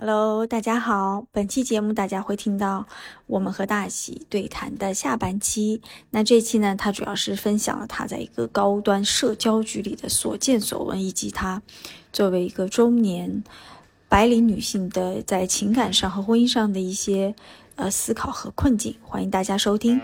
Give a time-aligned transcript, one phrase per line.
[0.00, 1.26] Hello，大家好。
[1.32, 2.86] 本期节目大家会听到
[3.26, 5.82] 我们和大喜对谈的下半期。
[6.10, 11.60] 那这期呢，他主要是分享了他在一个高端社交局里的所见所闻，以及他
[12.12, 13.42] 作为一个中年
[14.08, 17.34] 白领女性的在情感上和婚姻上的一些
[17.74, 18.94] 呃思考和困境。
[19.02, 20.00] 欢迎大家收听。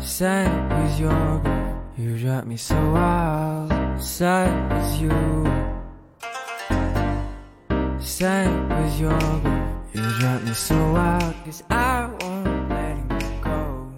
[0.00, 0.59] 三
[1.00, 1.74] your girl.
[1.96, 3.72] you drive me so wild.
[4.98, 5.10] You.
[8.00, 8.48] Sad
[8.84, 9.18] is your
[9.92, 11.34] you drive me so wild.
[11.44, 13.88] Cause I won't let you go.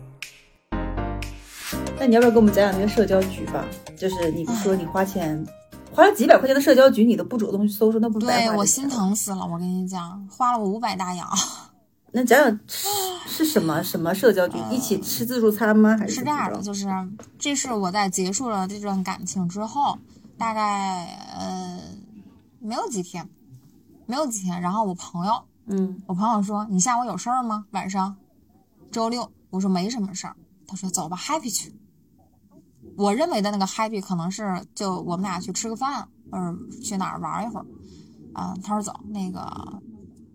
[1.98, 3.64] 那你要不要给我们讲讲那个社交局吧？
[3.96, 5.44] 就是你说你花钱
[5.92, 9.46] 花了几百块钱的社交局，你都不主动去搜索，那不是对我心疼死了。
[9.46, 11.28] 我跟你讲，花了我五百大洋。
[12.14, 12.60] 那讲讲
[13.26, 14.58] 是什么什么社交局？
[14.70, 15.96] 一起吃自助餐吗？
[15.96, 16.60] 还是是这样的？
[16.60, 16.86] 就是
[17.38, 19.98] 这是我在结束了这段感情之后，
[20.36, 21.06] 大概
[21.38, 21.80] 呃
[22.60, 23.26] 没有几天，
[24.04, 24.60] 没有几天。
[24.60, 27.64] 然后我朋友，嗯，我朋友说你下午有事儿吗？
[27.70, 28.14] 晚上，
[28.90, 29.32] 周六。
[29.48, 30.36] 我说没什么事儿。
[30.66, 31.74] 他说走吧，happy 去。
[32.96, 37.66] 我认为的那个 happy 可能是就我们俩去吃个饭，或者去哪儿玩一会儿。
[38.34, 39.82] 啊，他说走，那个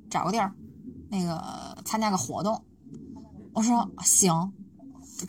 [0.09, 0.51] 找个地儿。
[1.09, 2.63] 那个参加个活动，
[3.53, 4.51] 我说行，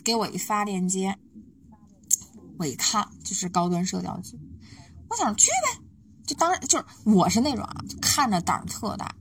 [0.04, 1.16] 给我一发链接，
[2.58, 4.38] 我一看就是高端社交局，
[5.08, 5.80] 我想去呗，
[6.26, 9.14] 就当然就是我是那种啊，看着胆儿特大，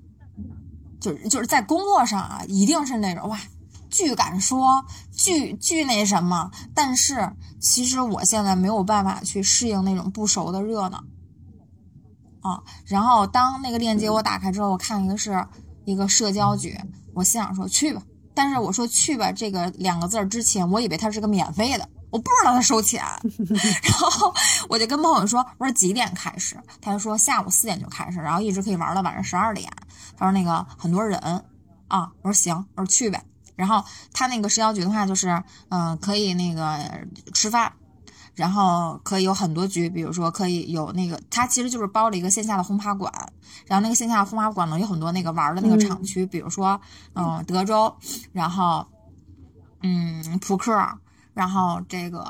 [0.99, 3.39] 就是就是在工作上啊，一定是那种哇，
[3.89, 11.03] 巨敢说，巨巨那什么，但是其实我现在没有办法去适应那种不熟的热闹，
[12.41, 15.47] 啊，然后当那个链接我打开之后，我看一个是。
[15.87, 16.77] 一个社交局，
[17.13, 18.01] 我心想说去吧，
[18.33, 23.01] 但是我说去吧这个两个字儿之前，我以为它是个免费的，我不知道它收钱，
[23.81, 24.33] 然后
[24.67, 26.57] 我就跟朋友说，我说几点开始？
[26.81, 29.71] 他就说下午四点就开始，然后一直可以玩到晚上十二点。
[30.17, 31.17] 他说那个很多人
[31.87, 33.23] 啊，我说行，我说去呗。
[33.55, 33.81] 然后
[34.11, 36.77] 他那个社交局的话，就是嗯，可以那个
[37.33, 37.71] 吃饭。
[38.37, 43.11] 然后可以有很多局，比如说可以有那个，它其实就是包了一个线下的轰趴馆，
[43.65, 46.79] 然后那个线下的轰趴馆呢有很多那个玩的那个场区，比如说
[47.15, 47.91] 嗯德州，
[48.31, 48.85] 然后
[49.81, 50.71] 嗯扑克，
[51.33, 52.23] 然后这个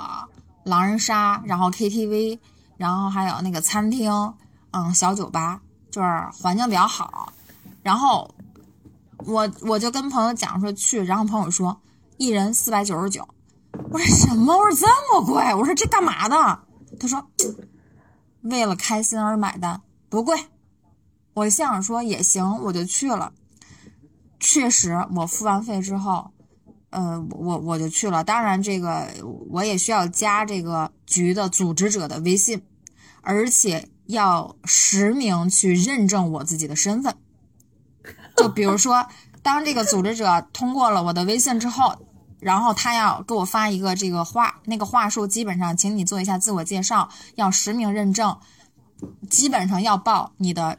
[0.63, 2.39] 狼人杀，然后 KTV，
[2.77, 4.09] 然后还有那个餐厅，
[4.71, 5.59] 嗯小酒吧，
[5.91, 6.07] 就是
[6.41, 7.33] 环境比较好。
[7.83, 8.33] 然后
[9.25, 11.77] 我我就跟朋友讲说去，然后朋友说
[12.15, 13.27] 一人四百九十九。
[13.89, 14.57] 我说什么？
[14.57, 15.53] 我说这么贵？
[15.55, 16.59] 我说这干嘛的？
[16.99, 17.25] 他说
[18.41, 20.37] 为了开心而买单，不贵。
[21.33, 23.31] 我心想说也行，我就去了。
[24.39, 26.31] 确实，我付完费之后，
[26.89, 28.23] 呃，我我就去了。
[28.23, 29.07] 当然，这个
[29.49, 32.61] 我也需要加这个局的组织者的微信，
[33.21, 37.15] 而且要实名去认证我自己的身份。
[38.35, 39.07] 就比如说，
[39.41, 41.95] 当这个组织者通过了我的微信之后。
[42.39, 48.37] 然后他要给我发一个这个话，那个话术基本上，请你做一下自我介绍，要实名认证，
[49.29, 50.77] 基本上要报你的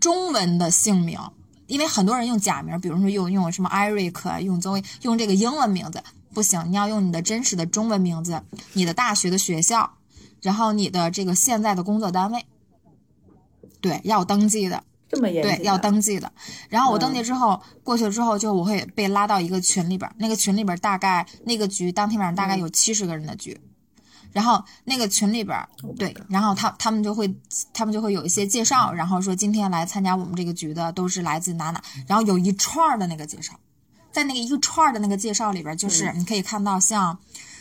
[0.00, 1.18] 中文的姓名，
[1.66, 9.92] 因为很多人用假名，比如说用用什么 Eric，用作为用这个英文名字不行，你要用你的真实的中文名字，你的大学的学校，
[10.40, 12.46] 然后你的这个现在的工作单位，
[13.80, 14.84] 对，要登记的。
[15.08, 16.30] 这么严对，要登记的。
[16.68, 23.58] 然后我登记之后过去了之后，就我会被拉到一个群里边，那个群里边大概那个局当天晚上大概有七十个人的局，
[24.32, 25.58] 然后那个群里边
[25.98, 27.34] 对，然后他他们就会
[27.72, 33.54] 他们就会有一些介绍，然后说今天来参加我们这个局的都是来自哪哪，然后有一串的那个介绍，
[34.12, 37.18] 在那个一个串的那个介绍里边，就是你可以看到像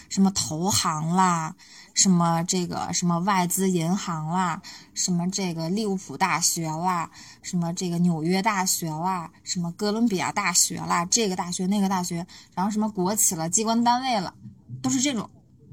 [0.10, 1.56] 什么投行啦。
[1.98, 4.62] 什么这个什么外资银行啦，
[4.94, 7.10] 什么这个利物浦大学啦，
[7.42, 14.36] 什么这个纽约大学啦，什么哥伦比亚大学啦，这个大学那个大学，然后什么国企了，机关单位了，
[14.80, 15.28] 都是这种。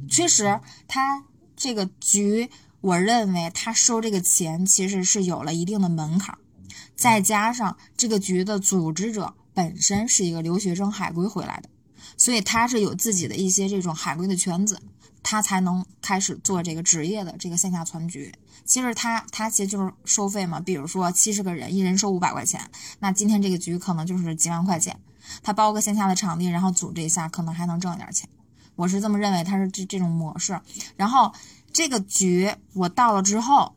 [0.09, 0.59] 确实，
[0.89, 1.23] 他
[1.55, 2.49] 这个局，
[2.81, 6.39] 我认为他收这个钱其实是有了一定的门槛，
[6.97, 11.69] 再加上这个局的组织者本身是一个留学生海归回来的，
[12.17, 14.81] 所以他是有自己的一些这种海归的圈子。
[15.25, 18.33] 他才能开始做这个职业的这个线下团局。
[18.65, 25.01] 其实他他其实就是收费嘛，比如说七十个人，一人收五百块钱，那今天这个局可能就是几万块钱。
[25.43, 28.29] 他包个线下的场地，然后组织一下，可能还能挣点钱。
[28.77, 30.61] 我是这么认为，他是这这种模式。
[30.97, 31.33] 然后
[31.73, 33.75] 这个局我到了之后，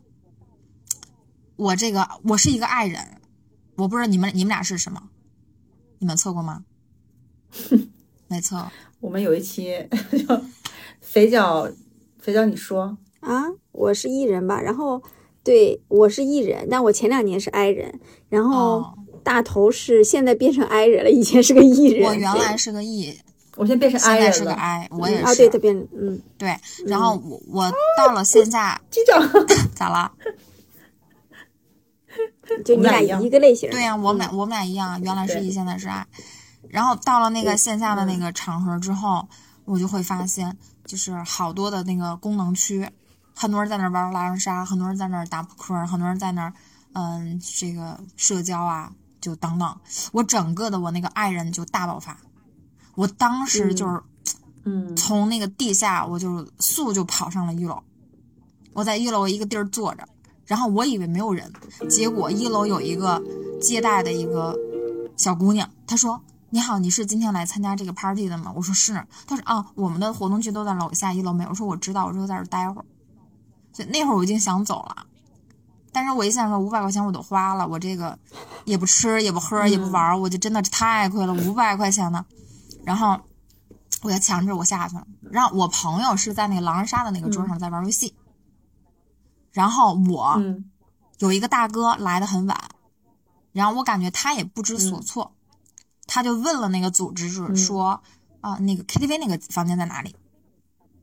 [1.56, 3.20] 我这个我是一个爱人，
[3.76, 5.08] 我不知道你们你们俩是什么，
[5.98, 6.64] 你们测过吗？
[8.28, 8.70] 没测。
[9.00, 9.88] 我们有一期。
[11.10, 11.66] 肥脚，
[12.18, 14.60] 肥脚，你说啊，我是艺人吧？
[14.60, 15.02] 然后
[15.42, 18.94] 对我是艺人，但我前两年是 I 人，然后哦
[19.24, 22.06] 大头是现在变成 I 人了，以前是个 E 人。
[22.06, 23.18] 我原来是个 E，
[23.56, 24.52] 我现在变成现 I 了是个。
[24.52, 25.38] I，我也啊，是。
[25.38, 26.54] 对，他变嗯，对
[26.86, 29.26] 然后我我到了线下机长，
[29.74, 30.12] 咋了？
[32.64, 33.70] 就你俩一个类型。
[33.70, 36.06] 对呀、我们俩我们俩一样，原来是对 E，现在是 I。
[36.68, 39.26] 然后到了那个线下的那个场合之后，
[39.68, 40.56] 我就会发现，
[40.86, 42.88] 就是好多的那个功能区，
[43.34, 46.52] 很多人在那儿玩狼人杀，很多人在那儿打扑克，很多人在那儿，
[46.94, 49.76] 嗯，这个社交啊，就等等。
[50.12, 52.18] 我整个的我那个爱人就大爆发，
[52.94, 54.02] 我当时就是
[54.64, 57.82] 嗯，从那个地下，我就速就跑上了一楼。
[58.72, 60.08] 我在一楼一个地儿坐着，
[60.46, 61.52] 然后我以为没有人，
[61.90, 63.22] 结果一楼有一个
[63.60, 64.56] 接待的一个
[65.16, 69.06] 小姑娘，她说：“你好，你是今天来参加这个 party 的吗？”我说是。
[69.26, 72.84] 他说：“啊，我们的活动区都在楼下，一楼没有。”我说：“我知道。”我说：“在这儿待会儿。”
[73.72, 75.06] 所以那会儿我已经想走了，
[75.92, 78.18] 但是我一想说五百块钱我都花了，我这个
[78.64, 82.24] 也不吃也不喝也不玩儿，我就真的太亏了，五百块钱呢。
[82.84, 83.20] 然后
[84.02, 85.06] 我就强制我下去了。
[85.30, 88.14] 然后我朋友是在那个狼人杀的那个桌上在玩游戏，
[89.52, 90.70] 然后我嗯
[91.18, 92.58] 有一个大哥来的很晚，
[93.52, 95.34] 然后我感觉他也不知所措，
[96.08, 98.02] 他就问了那个组织是说
[98.42, 100.16] ：“啊、那个 KTV 那个房间在哪里？”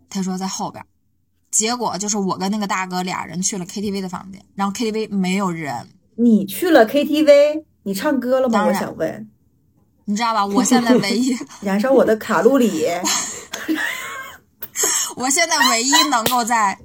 [0.10, 0.84] 他说在后边。
[1.52, 5.88] 结果就是我跟那个大哥俩人去了 KTV 的房间，然后 KTV 没有人，
[6.18, 8.60] 你去了 KTV，你唱歌了吗？
[8.60, 9.30] 我当然想问，
[10.04, 10.46] 你知道吧？
[10.46, 12.84] 我现在唯一， 燃烧我的卡路里。
[15.16, 16.78] 我现在唯一能够在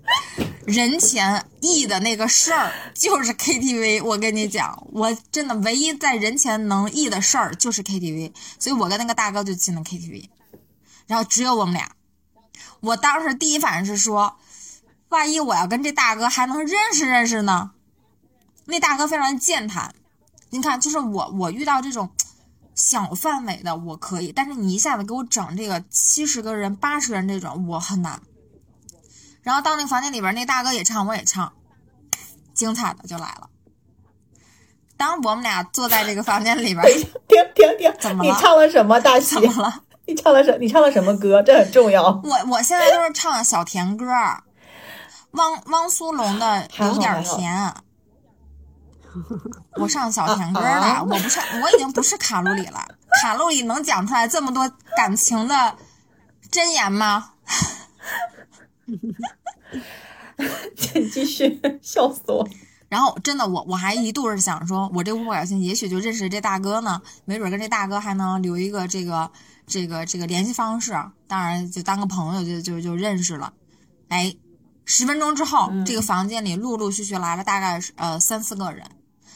[0.71, 4.05] 人前议的那个事儿就是 KTV。
[4.05, 10.29] 我跟你讲，我真的唯一在人前能议的事儿就是 KTV，所以我跟那个大哥就进了 KTV，
[11.09, 11.91] 然后只有我们俩。
[12.81, 14.37] 我当时第一反应是说，
[15.09, 17.73] 万一我要跟这大哥还能认识认识呢？
[18.67, 19.93] 那大哥非常健谈，
[20.51, 22.11] 你看，就是我我遇到这种
[22.77, 28.23] 小范围的我可以，但是你一下子给我整这个七十个人、八十个人这种，我很难。
[29.43, 31.53] 然后到那个房间里边，那大哥也唱，我也唱，
[32.55, 33.49] 精彩的就来了。
[34.97, 36.85] 当我们俩坐在这个房间里边，
[37.27, 37.91] 停停停！
[37.97, 39.53] 你怎么了你唱了什么，大 喜怎？
[39.55, 39.83] 么了？
[40.07, 40.59] 你唱了什？
[40.59, 41.43] 你唱了什么歌？
[41.43, 42.03] 这很重要。
[42.23, 44.05] 我我现在都是唱小甜歌，
[45.33, 47.75] 汪汪苏泷的有点甜。
[49.77, 52.87] 我上小甜歌啊了，我不是，我已经不是卡路里了。
[53.23, 55.77] 卡路里能讲出来这么多感情的
[56.51, 57.31] 真言吗？
[60.77, 62.49] 请继续，笑死我。
[62.89, 69.31] 然后真的，我我还一度是想说，我这五百块钱也许就认识这大哥呢，没准跟这大哥还能留一个这个
[69.67, 70.93] 这个这个联系方式，
[71.29, 73.53] 当然就当个朋友就就就认识了。
[74.09, 74.35] 哎，
[74.85, 78.85] 十分钟之后，这个房间里陆陆续续来了大概是呃三四个人，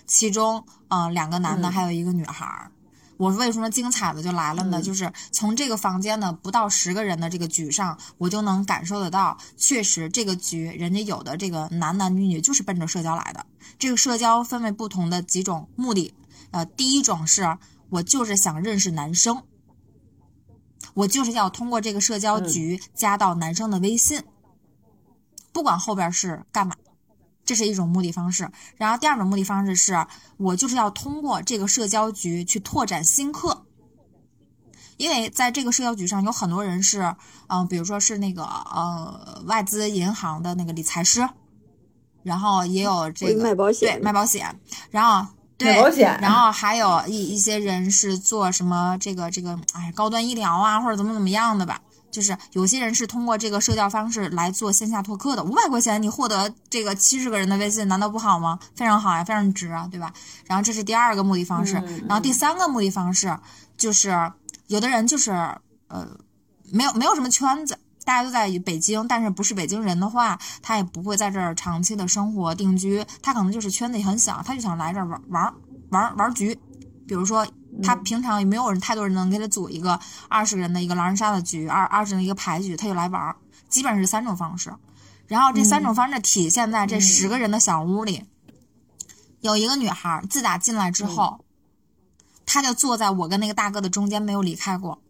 [0.05, 2.73] 其中呃两个男的，还有一个女孩儿。
[3.17, 4.83] 我为什么精彩的就来了呢？
[4.83, 13.47] 就是从这个房间的不到十个人的这个局上，我就能感受得到，确实这个局人家有的这个男男女女就是奔着社交来的。
[13.79, 16.13] 这个社交分为不同的几种目的，
[16.51, 17.57] 呃，第一种是
[17.91, 19.43] 我就是想认识男生，
[20.95, 24.23] 我就是要通过这个社交局加到男生的微信，
[25.53, 26.75] 不管后边是干嘛。
[27.45, 30.07] 这是一种目的方式，然后第二种目的方式是
[30.39, 33.67] 我就是要通过这个社交局去拓展新客，
[34.97, 37.03] 因为在这个社交局上有很多人是，
[37.49, 41.29] 嗯、呃，比如说是那个呃外资银行的那个理财师，
[42.23, 44.61] 然后也有这个卖保险对卖保险，
[44.91, 51.83] 然后对卖保险然后还有一一些人是做什么这个这个哎高端医疗啊或者怎么怎么样的吧。
[52.15, 58.57] 就是有些人是通过这个社交方式来做线下拓客的，五百块钱你获得这个七十个人的微信，难道不好吗？
[58.77, 60.15] 非常好呀，非常值啊，对吧？
[60.47, 63.37] 然后这是第二个目的方式，嗯然后第三个目的方式
[63.77, 64.33] 就是
[64.69, 65.33] 有的人就是
[65.89, 66.07] 呃
[66.71, 75.53] 没有没有什么圈子，大家都在北京，但是不是北京人的话，他也不会在这儿长期的生活定居，他可能就是圈子也很小，他就想来这儿玩玩
[75.91, 76.57] 玩玩局，
[77.09, 77.45] 比如说。
[77.83, 83.37] 他平常也没有人太多人能给他组一个二十人的一个狼人杀的局，二二十人的一个牌局，他就来玩儿，
[83.69, 84.75] 基本上是三种方式。
[85.27, 88.25] 然后这三种方式体现在这十个人的小屋里，
[89.41, 91.45] 有一个女孩自打进来之后，
[92.45, 95.01] 她就坐在我跟那个大哥的中间，没有离开过。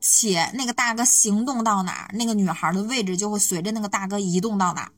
[0.00, 4.92] 且那个大哥行动到哪儿，那个女孩的位置就会随着那个大哥移动到哪儿。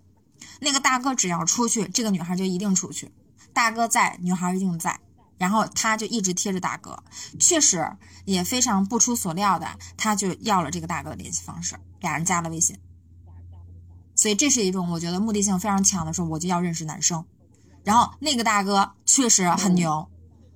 [0.60, 3.12] 那个大哥只要出去，这个女孩就一定出去。
[3.52, 5.00] 大哥在，女孩一定在。
[5.38, 7.02] 然后他就一直贴着大哥，
[7.38, 7.86] 确实
[8.24, 9.66] 也非常不出所料的，
[9.96, 12.78] 他就要了这个大哥的联系方式，俩人加了微信。
[14.14, 17.24] 所以这是一种我觉得目的性非常强的时候，我就要认识男生。
[17.84, 20.08] 然后那个大哥确实很牛，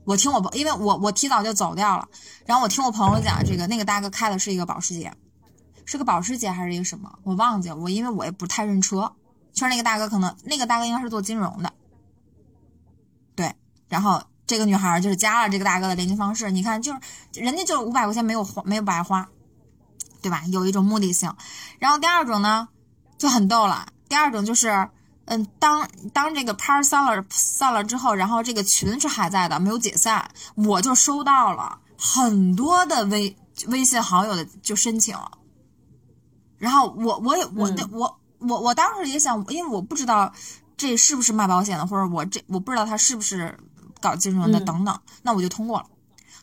[0.05, 2.09] 我听我朋，因为我我提早就走掉了，
[2.47, 5.13] 然后我听我朋友讲，这个那个大哥开的是一个保时捷，
[5.85, 9.15] 是个保时捷还是一个什么，我忘记了，我因为我也不太认车，
[9.53, 11.73] 确实那个大哥可能那个大哥应该是做金融的，
[13.37, 13.55] 对，
[13.89, 14.21] 然后
[14.51, 16.99] 这个女孩就是加了这个大哥的联系方式，你看就是
[17.41, 19.29] 人家就五百块钱没有花没有白花，
[20.21, 20.43] 对吧？
[20.49, 21.33] 有一种目的性，
[21.79, 22.69] 然后第二种呢
[23.17, 24.91] 就很逗了，第二种就是。
[25.27, 33.37] 嗯，当当这个 par 散了散了之后，然后这个群是还在的，没有解散，我就收到了很多的微
[33.69, 35.17] 微信好友的就申请，
[36.59, 40.33] 然后我我也我的、我我我当时也想，因为我不知道
[40.77, 43.57] 这是不是卖保险的，或者我这我不知道他是不是
[44.01, 45.87] 搞金融的等等，那我就通过了，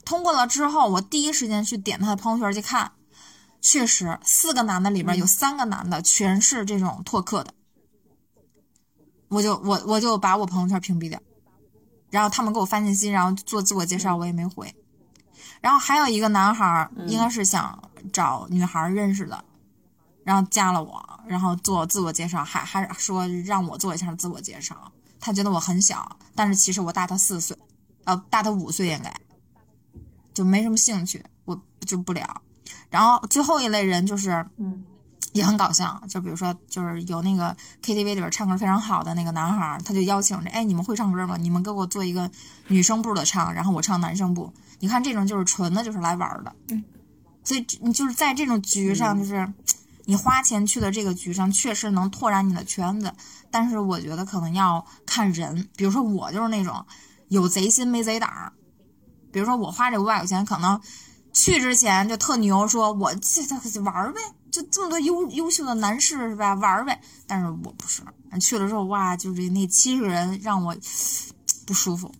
[0.06, 2.92] 通过了之后，我第一时间去点他的朋友圈去看，
[3.62, 7.54] 确实四个男的里边有三个男的全是这种拓客的。
[9.30, 11.20] 我就我我就把我朋友圈屏蔽掉，
[12.10, 14.74] 然后他们给我发信息，然后做自我介绍，我也没回。
[15.60, 19.44] 然后还有一个男孩，应该是想找女孩认识的，
[20.24, 24.92] 然后加了我，然后做自我介绍，还还说让我做一下自我介绍。
[25.20, 27.58] 他觉得我很小，但是其实我大他四岁，
[28.06, 29.14] 呃，大他五岁应该，
[30.34, 32.42] 就没什么兴趣，我就不聊。
[32.90, 34.84] 然后最后一类人就是，嗯。
[35.34, 41.38] 也很搞笑，就比如说，就是有那个 KTV 里边唱歌非常好的那个男孩，他就邀请着，哎，你们会唱歌吗？
[41.38, 42.32] 你们给我做一个
[42.70, 44.52] 女生部的唱，然后我唱男生部。
[44.80, 46.56] 你看这种就是纯的，就是来玩的。
[46.70, 46.84] 嗯，
[47.44, 49.48] 所以你就是在这种局上，就是
[50.06, 53.14] 你花钱去的这个局上，确实能拓展你的圈子。
[53.52, 56.86] 但是我觉得可能要看人，比如说我就是那种
[57.28, 58.54] 有贼心没贼胆儿。
[59.32, 60.82] 比如说我花这五百块钱，可能
[61.34, 64.20] 去之前就特牛，说我这这玩呗。
[64.50, 66.54] 就这么多优优秀的男士是吧？
[66.56, 68.02] 玩儿呗，但是我不是。
[68.40, 70.76] 去了之后，哇，就是那七个人让我
[71.66, 72.12] 不舒服。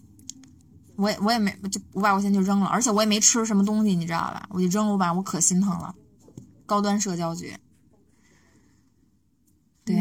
[0.98, 4.48] 我也我也没就五百块钱就扔了，而且我也没吃什么东西，你知道吧？
[4.50, 5.96] 我就扔了五百，我可心疼了。
[6.66, 7.56] 高端社交局，
[9.86, 9.96] 对，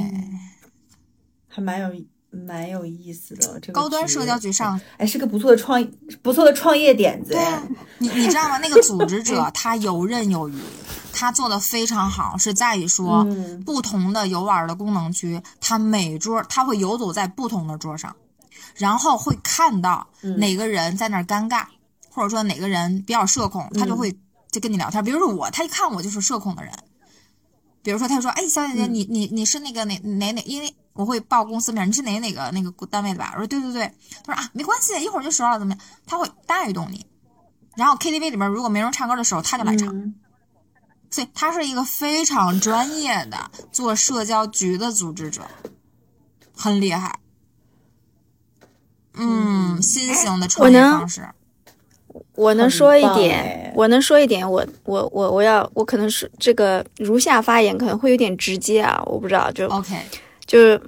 [1.57, 1.91] 还蛮有
[2.29, 3.59] 蛮有意思的。
[3.61, 5.83] 这个高端社交局上，哎，是个不错的创
[6.21, 7.31] 不错的创业点子。
[7.33, 7.63] 对啊，
[7.97, 8.59] 你你知道吗？
[8.59, 10.55] 那个组织者 他游刃有余。
[11.15, 18.15] 他做的非常好，是在于说，嗯、不同的游玩的功能区，他每桌他会游走在不同的桌上，
[18.75, 21.73] 然后会看到哪个人在那儿尴尬，嗯、
[22.11, 24.15] 或者说哪个人比较社恐，他就会
[24.51, 25.03] 就跟你聊天。
[25.03, 26.71] 比如说我，他一看我就是社恐的人，
[27.83, 30.43] 比如说他说：“哎，小姐姐，嗯、你你你是那个哪哪哪？
[30.43, 33.91] 因为我会报公司名，你是哪哪个那个单位的吧？”我说：“对对对。”
[34.25, 37.07] 他说：“啊，没关系，一会儿就熟了，怎么样？”他会带动你。
[37.77, 39.89] 然后 KTV 里面如果没人唱歌的时候，他就来唱。
[39.89, 40.15] 嗯
[41.09, 45.43] 所以他是一个非常专业的做社交局的组织者，
[46.55, 47.21] 很厉害。
[49.15, 51.27] 嗯，新型的创业方式。
[52.35, 59.95] 我能说一点哎，我能说一点，我我我我要我可能是这个如下发言可能会有点直接啊，我不知道，就 OK，
[60.47, 60.81] 就是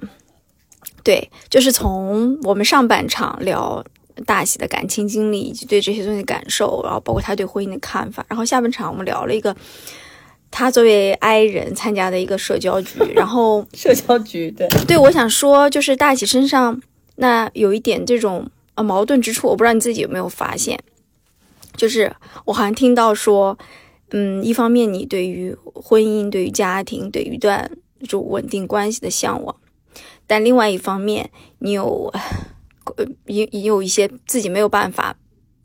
[1.03, 3.83] 对，就是从我们上半场聊
[4.25, 9.55] 大喜的感情经历以及对这些东西的感受，然后包括他对婚姻的看法，然后下半场我们聊了一个
[10.51, 16.81] 他作为 I 人参加的一个社交局，然后 社交局对，对我想说，就是大喜身上
[17.15, 20.77] 那有一点这种呃矛盾之处，我不知道你自己有没有发现，
[21.75, 22.13] 就是
[22.45, 23.57] 我好像听到说，
[24.11, 27.69] 嗯，一方面你对于婚姻、对于家庭、对于一段
[28.09, 29.55] 就稳定关系的向往，
[30.27, 32.11] 但另外一方面你有
[32.97, 35.15] 呃也也有一些自己没有办法。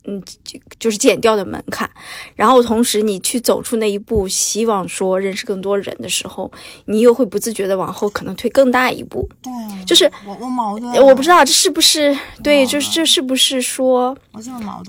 [0.06, 1.90] 嗯，就就是减掉的门槛，
[2.34, 6.52] 然后同时你去走出那一步，希望说认识更多人的时候，
[6.84, 9.26] 你又会不自觉的往后可能退更大一步。
[9.42, 9.50] 对，
[9.86, 14.14] 就是我我矛盾，我不知道这是不是对，哦就是这是不是说。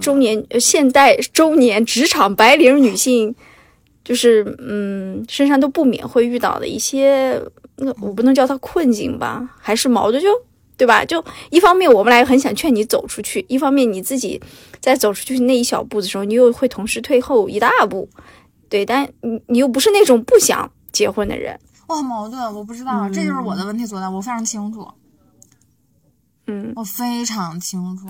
[0.01, 3.33] 中年呃现代中年职场白领女性，
[4.05, 7.41] 就是嗯身上都不免会遇到的一些，
[7.75, 10.29] 那我不能叫它困境吧，还是矛盾就。
[10.77, 11.05] 对吧？
[11.05, 14.41] 就一方面，我们俩很想劝你走出去；一方面，你自己
[14.81, 18.09] 在走出去那一小步的时候，你又会同时退后一大步。
[18.67, 21.57] 对，但你你又不是那种不想结婚的人。
[21.87, 24.09] 我很矛盾，我不知道，这就是我的问题所在。
[24.09, 24.85] 我非常清楚，
[26.47, 28.09] 嗯我非常清楚。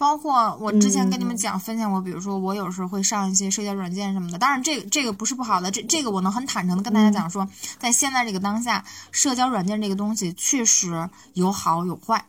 [0.00, 4.38] 包括我之前跟你们讲分享过，比如说我有时候会上一些社交软件什么的。
[4.38, 7.46] 当然，这个这个不是不好的，这这个我能很坦诚的跟大家讲说，
[7.78, 12.24] 在现在这个当下，社交软件这个东西确实有好有坏，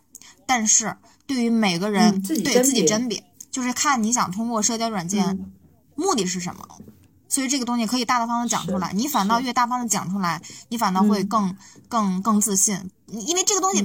[0.45, 5.53] 但是对于每个人、嗯对自己甄别，就是看你想通过社交软件、嗯
[5.95, 6.67] 目的是什么。
[7.29, 8.91] 所以这个东西可以大大方方讲出来。
[8.91, 11.55] 你反倒越大方的讲出来，你反倒会更
[11.87, 12.91] 更更自信。
[13.07, 13.81] 因为这个东西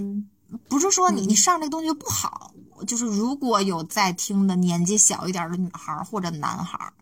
[0.68, 2.50] 不是说你你上这个东西就不好，
[2.84, 6.92] 就是如果有在听的年纪小一点的女孩或者男孩。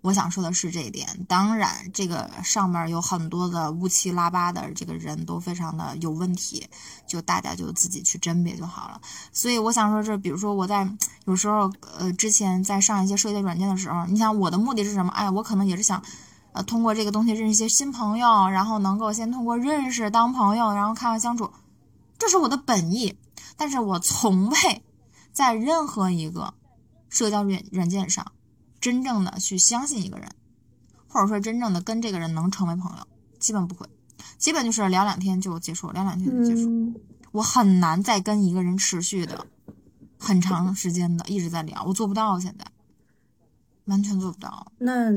[0.00, 6.66] 我想说的是这一点，当然，这个上面有很多的乌七拉八的这个人都非常的有问题，
[7.06, 9.00] 就大家就自己去甄别就好了。
[9.32, 10.90] 所以我想说，这比如说我在
[11.26, 15.12] 有时候呃之前在上一些社交软件的时候，你想我的目的是什么？
[15.12, 16.02] 哎，我可能也是想，
[16.50, 21.48] 呃，通过这个东西认识一些新朋友，然后能够先通过认识当朋友，然后看看相处，
[22.18, 23.16] 这是我的本意。
[23.56, 24.82] 但是我从未
[25.32, 26.54] 在任何一个
[27.08, 28.32] 社交软软件上。
[28.80, 30.28] 真正的去相信一个人，
[31.06, 33.06] 或者说真正的跟这个人能成为朋友，
[33.38, 33.86] 基本不会，
[34.38, 36.92] 基本就是聊两天就结束，聊两天就结束。
[37.30, 39.46] 我很难再跟一个人持续的
[40.18, 42.64] 很长时间的一直在聊，我做不到，现在
[43.84, 44.72] 完全做不到。
[44.78, 45.12] 那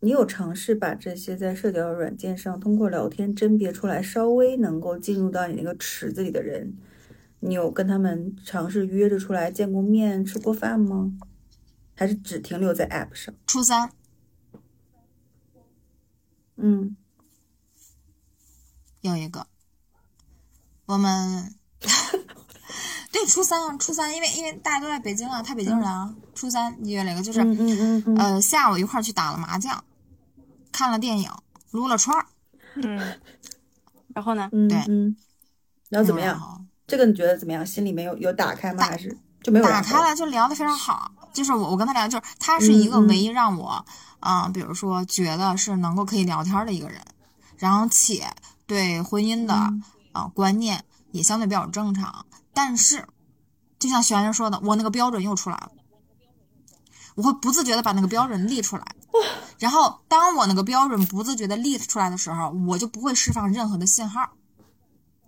[0.00, 6.72] 你有尝试把这些在社交软件上通过聊天甄别出来，稍微能够进入到你那个池子里的人，
[7.40, 11.12] 你有跟他们尝试约着出来见过面、吃过饭吗？
[11.96, 13.34] 还是只停留在 App 上。
[13.46, 13.90] 初三，
[16.56, 16.96] 嗯，
[19.02, 19.46] 有一个，
[20.86, 21.54] 我们
[23.12, 29.84] 对初三啊，初三，因为因为大家都在北京啊，他北京人啊，初三约了一个，就是嗯嗯呃下午一块儿去打了麻将，
[30.72, 31.30] 看了电影，
[31.70, 32.26] 撸了串儿，
[32.76, 33.20] 嗯，
[34.14, 34.48] 然后呢？
[34.50, 35.14] 对，嗯，
[35.90, 36.66] 然后怎么样？
[36.90, 37.64] 这个你觉得怎么样？
[37.64, 38.82] 心里面有有打开吗？
[38.82, 40.16] 还是就没有打开了？
[40.16, 41.12] 就聊得非常好。
[41.32, 43.84] 就是我，我跟他聊，就是他是一个唯一让我，
[44.18, 47.00] 嗯，比如说觉得是能够可以聊天的一个人，
[47.56, 48.28] 然后且
[48.66, 49.54] 对婚姻的
[50.10, 52.26] 啊观念也相对比较正常。
[52.52, 53.06] 但是，
[53.78, 55.70] 就像璇璇说的，我那个标准又出来了，
[57.14, 58.84] 我会不自觉的把那个标准立出来，
[59.60, 64.30] 然后当我那个标准不自觉的立出来的时候，我就不会释放任何的信号，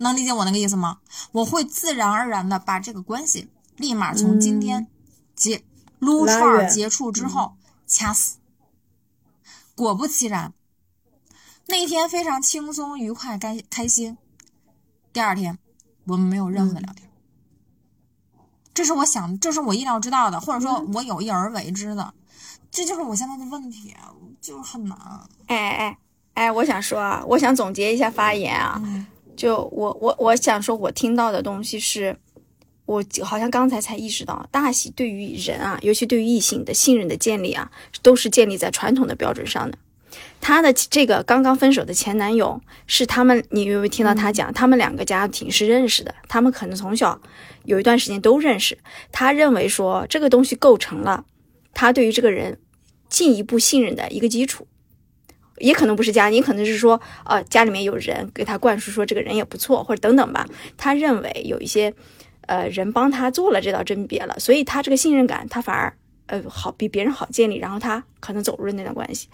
[0.03, 0.99] 能理解我那个意思吗？
[1.33, 4.87] 我会自然而然的把这个关系立马从今天
[5.35, 5.65] 结。
[5.99, 7.55] 撸串结束之后
[7.87, 8.39] 掐死，
[9.77, 10.53] 果不其然，
[11.69, 14.19] 那天非常轻松愉快、开开心。
[15.13, 15.61] 第二天
[16.07, 17.09] 我们没有任何的聊天，
[18.75, 22.13] 这是我想，这是我意料知道的，或者说我有意而为之的，
[22.69, 23.95] 这就是我现在的问题，
[24.41, 24.99] 就是很难。
[25.47, 25.99] 哎哎
[26.35, 28.83] 哎，我想说啊，我想总结一下发言啊，
[29.37, 32.17] 就我我我想说，我听到的东西是。
[32.85, 37.71] 我好像刚才才意识到，大喜对于人啊，尤其对于异性的信任的建立啊，
[38.03, 39.79] 都是建立在传统的标准上的。
[40.41, 47.19] 他的这个刚刚分手的前男友是他们，你有没有听到他讲，他们两个家庭是认识的，他们可能从小
[47.65, 48.77] 有一段时间都认识。
[49.13, 51.25] 他认为说这个东西构成了
[51.73, 52.59] 他对于这个人
[53.09, 54.67] 进一步信任的一个基础，
[55.63, 60.47] 也可能不是家，你可能是说，呃，家里面有人给他灌输说这个人也不错，或者等等吧。
[60.77, 61.95] 他认为有一些。
[62.49, 65.97] 呃，人帮他做了这道甄别了，所以他这个信任感，他反而
[66.27, 69.29] 呃好比别人好建立，然后他可能走入了那段关系。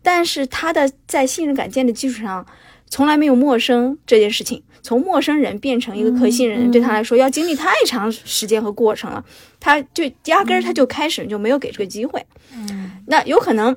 [0.00, 2.46] 但是他的在信任感建立基础上，
[2.88, 9.24] 从来没有陌生这件事情，从陌生人变成一个可信任人，对他来说要经历太长时间和过程了，
[9.58, 12.24] 他就压根儿他就开始就没有给这个机会。
[12.54, 13.76] 嗯，那有可能，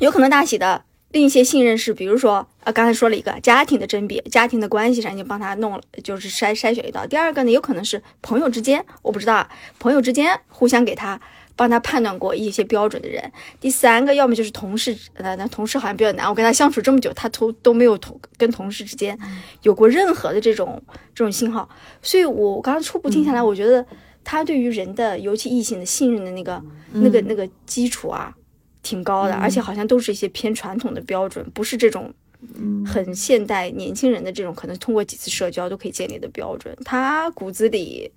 [0.00, 0.82] 有可能大喜的。
[1.12, 7.04] 另一些信任是，比如说，呃，刚才说了一个家庭的甄别，家庭的关系上已经帮他弄了，就是筛筛选一道。
[7.04, 9.48] 第二个呢，有可能是朋友之间，我不知道，
[9.80, 11.20] 朋友之间互相给他
[11.56, 13.32] 帮他判断过一些标准的人。
[13.60, 19.18] 第三个，要么就是同事，呃，那同事好像比较难，我跟他相处这么久，他都都没有同跟同事之间
[19.62, 20.80] 有过任何的这种
[21.12, 21.68] 这种信号。
[22.00, 23.84] 所以我刚刚初步听下来，我觉得
[24.22, 28.32] 他对于人的，尤其异性的信任的那个那个那个基础啊。
[28.82, 32.12] 挺高的，而且好像都是一些偏传统的标准，不是这种
[32.86, 36.74] 很现代年轻人的这种可能通过几次社交都可以建立的标准。
[36.84, 38.10] 他骨子里，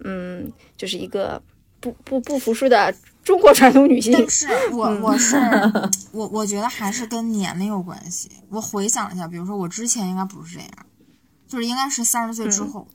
[0.00, 1.40] 嗯，就是一个
[1.78, 4.12] 不不不服输的中国传统女性。
[4.12, 5.36] 但是我我是
[6.10, 8.28] 我我觉得还是跟年龄有关系。
[8.48, 10.68] 我回想了一下，比如说我之前应该不是这样，
[11.46, 12.88] 就是应该是三十岁之后，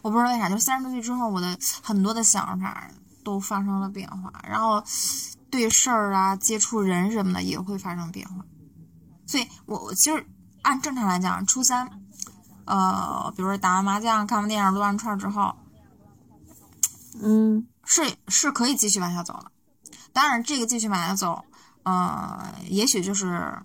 [0.00, 2.90] 我不知道为啥，就是三十多岁之后，我的很多的想法
[3.22, 4.82] 都发生了变化，然后。
[5.52, 8.42] 对事儿啊，接触人什么的也会发生变化，
[9.26, 10.26] 所以我我其实
[10.62, 11.86] 按正常来讲，初三，
[12.64, 15.54] 呃，比如说打完麻将、看完电影、撸完串之后，
[17.22, 19.52] 嗯，是是可以继续往下走的。
[20.14, 21.44] 当然，这个继续往下走，
[21.82, 23.62] 呃，也许就是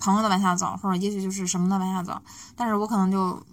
[0.00, 2.22] 朋友的往下走，或者也许就是什么的往下走。
[2.56, 3.44] 但是我可能就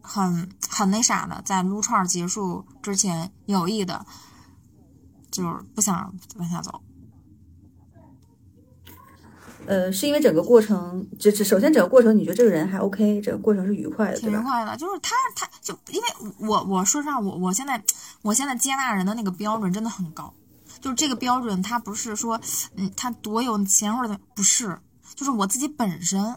[0.00, 4.04] 很很那啥的，在撸串结束之前有意的。
[5.30, 6.80] 就是不想往下走，
[9.66, 16.06] 呃，是因为整个过程，只只首先整个过程你觉得这个人还 OK，整个过程是愉快的，挺愉快的，就是他他就因为
[16.38, 17.82] 我我说实话，我我现在
[18.22, 20.32] 我现在接纳人的那个标准真的很高，
[20.80, 22.40] 就是这个标准，他不是说
[22.74, 24.78] 嗯他多有钱或者不是，
[25.14, 26.36] 就是我自己本身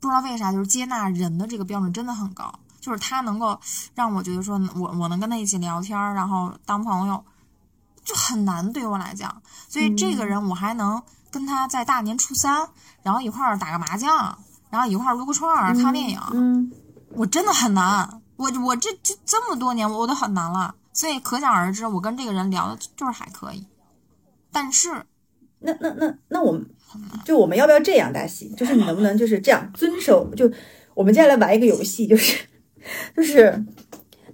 [0.00, 3.60] 不知道为啥，就是接纳人的这个标准真的很高，就是他能够
[3.94, 7.22] 让我觉得说我我能跟他一起聊天，然后当朋友，
[8.04, 12.68] 就很难对我来讲，所以这个人我还能跟他在大年初三，
[13.02, 14.38] 然后一块儿打个麻将，
[14.70, 16.18] 然后一块儿撸个串儿、看电影。
[16.32, 16.72] 嗯，
[17.10, 23.66] 我真的很难，我我这这这么多年我都很难了，所以可想而知，我跟这个人聊的就是还可以，
[24.50, 25.04] 但是
[25.60, 26.66] 那那那那我们
[27.24, 28.48] 就我们要不要这样，大喜？
[28.56, 30.34] 就是你能不能就是这样遵守？
[30.34, 30.50] 就
[30.94, 32.44] 我们接下来玩一个游戏，就是
[33.16, 33.64] 就是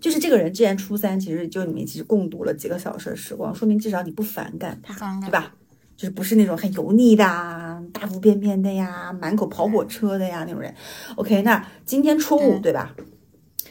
[0.00, 5.54] 就是这个人之前初三，其实就你们其实共度了几个小时的时光，说明至少你不反感他，对吧？
[5.96, 10.74] 就是不是那种很油腻的啊、大腹便便的呀、满口跑火车的呀那种人。
[11.14, 12.94] OK，那今天初五对对吧？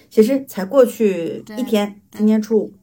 [0.09, 2.73] 其实才过去一天，今天初五。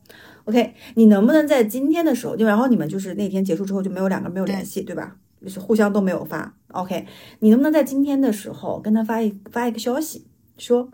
[0.44, 5.16] OK，你能不能在今天的时候，就然后你们就是那天结束之后就没有两个人没有联系，对吧？
[5.40, 6.54] 就是互相都没有发。
[6.68, 7.06] OK，
[7.40, 10.24] 你能不能在今天的时候跟他发一发一个消息，
[10.56, 10.88] 说，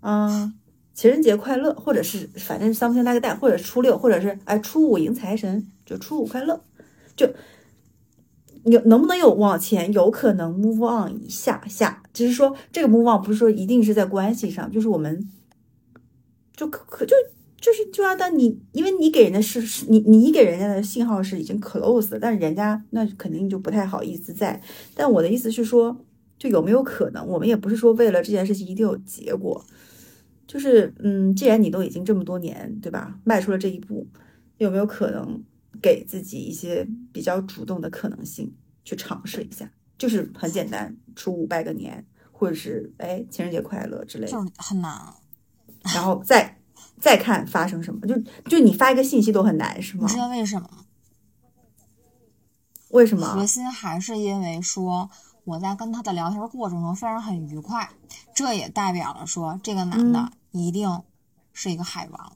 [0.00, 0.52] 嗯，
[0.96, 6.58] 情人节快乐，或者是反正 something like that，或者初六，或者是哎初五迎财神，就初五快乐，
[7.14, 7.28] 就
[8.64, 15.30] 有能不能有往前有可能 move on 一下下，只是说这个 move on 不是说一定是在关系上，就是我们
[16.56, 17.14] 就可可就
[17.60, 24.62] 就是就要当你，因为你给人的是是你你给人家的信号是已经 close 了，但是人家那肯定就不太好意思在。
[24.94, 25.94] 但我的意思是说，
[26.38, 29.62] 就有没有可能，我们也不是说为了这件事情一定有结果，
[30.46, 34.06] 就是嗯，既然你都已经这么多年对吧，迈出了这一步，
[34.58, 35.42] 有没有可能
[35.82, 38.54] 给自己一些比较主动的可能性
[38.84, 39.70] 去尝试一下？
[39.98, 44.32] 就是很简单，初五拜个年，或者是哎情人节快乐之类的。
[44.32, 44.92] 就很难。
[45.94, 46.58] 然后再
[47.00, 48.14] 再看发生什么，就
[48.48, 50.18] 就你发一个信息都很难，是吗你知？
[50.18, 50.84] 道为什么吗？
[52.90, 53.26] 为什么？
[53.26, 55.10] 核心还是因为说
[55.46, 57.88] 我在跟他的聊天过程中非常很愉快，
[58.34, 61.02] 这也代表了说这个男的一定
[61.52, 62.32] 是一个海王。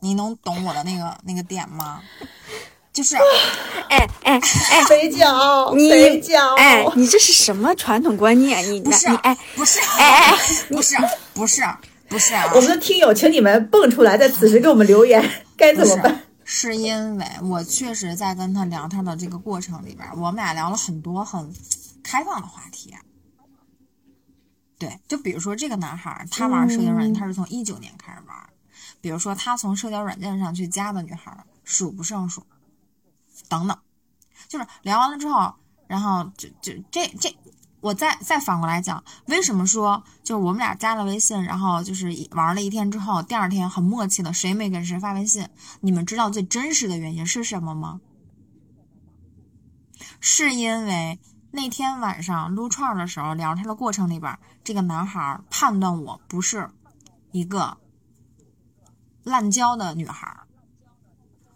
[0.00, 2.02] 你能懂我的那个那个点吗？
[2.92, 3.16] 就是
[3.88, 4.38] 哎哎
[4.70, 8.62] 哎， 肥脚，你肥脚，哎，你这是什么传统观念？
[8.70, 10.36] 你不是你哎，不是哎哎
[10.68, 10.96] 不是
[11.32, 11.62] 不是
[12.08, 15.24] 不是啊我们的听友，请你们蹦出来，在此时给我们留言，
[15.56, 16.20] 该怎么办？
[16.44, 21.48] 是因为我确实在跟他聊天的这个过程里边，我们俩聊了很多很
[22.02, 22.94] 开放的话题。
[24.78, 28.50] 对，就比如说这个男孩，他玩社交软件，他是从一九年开始玩。
[29.02, 32.46] 比如说他从社交软件上去加的女孩数不胜数，
[33.48, 33.78] 等等，
[34.48, 35.54] 就是聊完了之后，
[35.86, 37.34] 然后就就这这，
[37.80, 45.46] 我再再反过来讲，为什么说就是我们俩加了微信，然后就是玩了一天之后，第二天很默契的谁没给谁发微信？
[45.80, 48.00] 你们知道最真实的原因是什么吗？
[50.20, 51.18] 是因为
[51.52, 56.70] 那天晚上撸串儿的时候聊天的过程里边，这个男孩判断我不是
[57.32, 57.76] 一个
[59.24, 60.46] 滥交的女孩儿，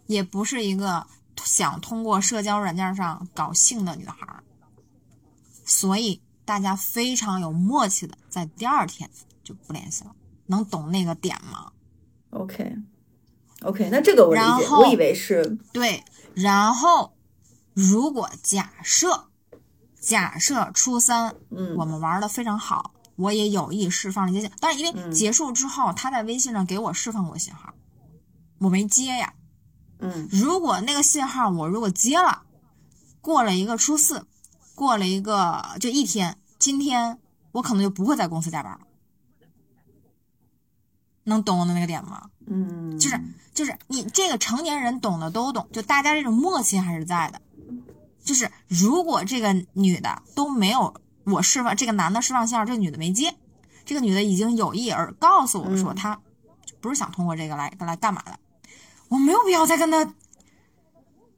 [0.05, 1.07] 也不是一个
[1.43, 4.43] 想通过社交软件上搞性的女孩儿，
[5.63, 9.09] 所以大家非常有默契的在第二天
[9.43, 10.13] 就不联系了。
[10.47, 11.71] 能懂那个点吗
[12.31, 12.75] ？OK
[13.61, 16.03] OK，那这个我理解，然后我以为是对，
[16.35, 17.15] 然后
[17.73, 19.29] 如果假设
[20.05, 27.73] 假设初三嗯我们玩的非常好，我也有意释放了一些信，但是因为嗯结束之后，他在微信上给我释放过信号，
[28.59, 29.33] 我没接呀。
[29.97, 32.43] 嗯如果那个信号我如果接了，
[33.19, 34.27] 过了一个初四，
[34.75, 37.17] 过了一个就一天，今天
[37.53, 38.81] 我可能就不会在公司加班了。
[41.23, 42.29] 能懂我的那个点吗？
[42.45, 43.19] 嗯，就是
[43.55, 47.41] 就是你这个成年人懂的都懂，就大家这种默契还是在的。
[48.25, 53.35] 就是如果这个女的都没有我释放，这个男的释放信号，这个女的没接，
[53.85, 56.19] 这个女的已经有意而告诉我说嗯她
[56.81, 58.37] 不是想通过这个来来干嘛的，
[59.07, 60.13] 我没有必要再跟她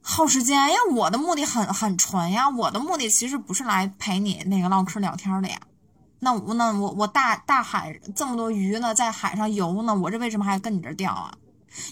[0.00, 5.60] 耗时间，因为我的目的很很纯呀，我的目的其实不是来陪你那个唠嗑聊天的呀。
[6.20, 11.32] 那我那我我大大海这么多鱼呢，在海上游呢，我这为什么还跟你这儿钓啊？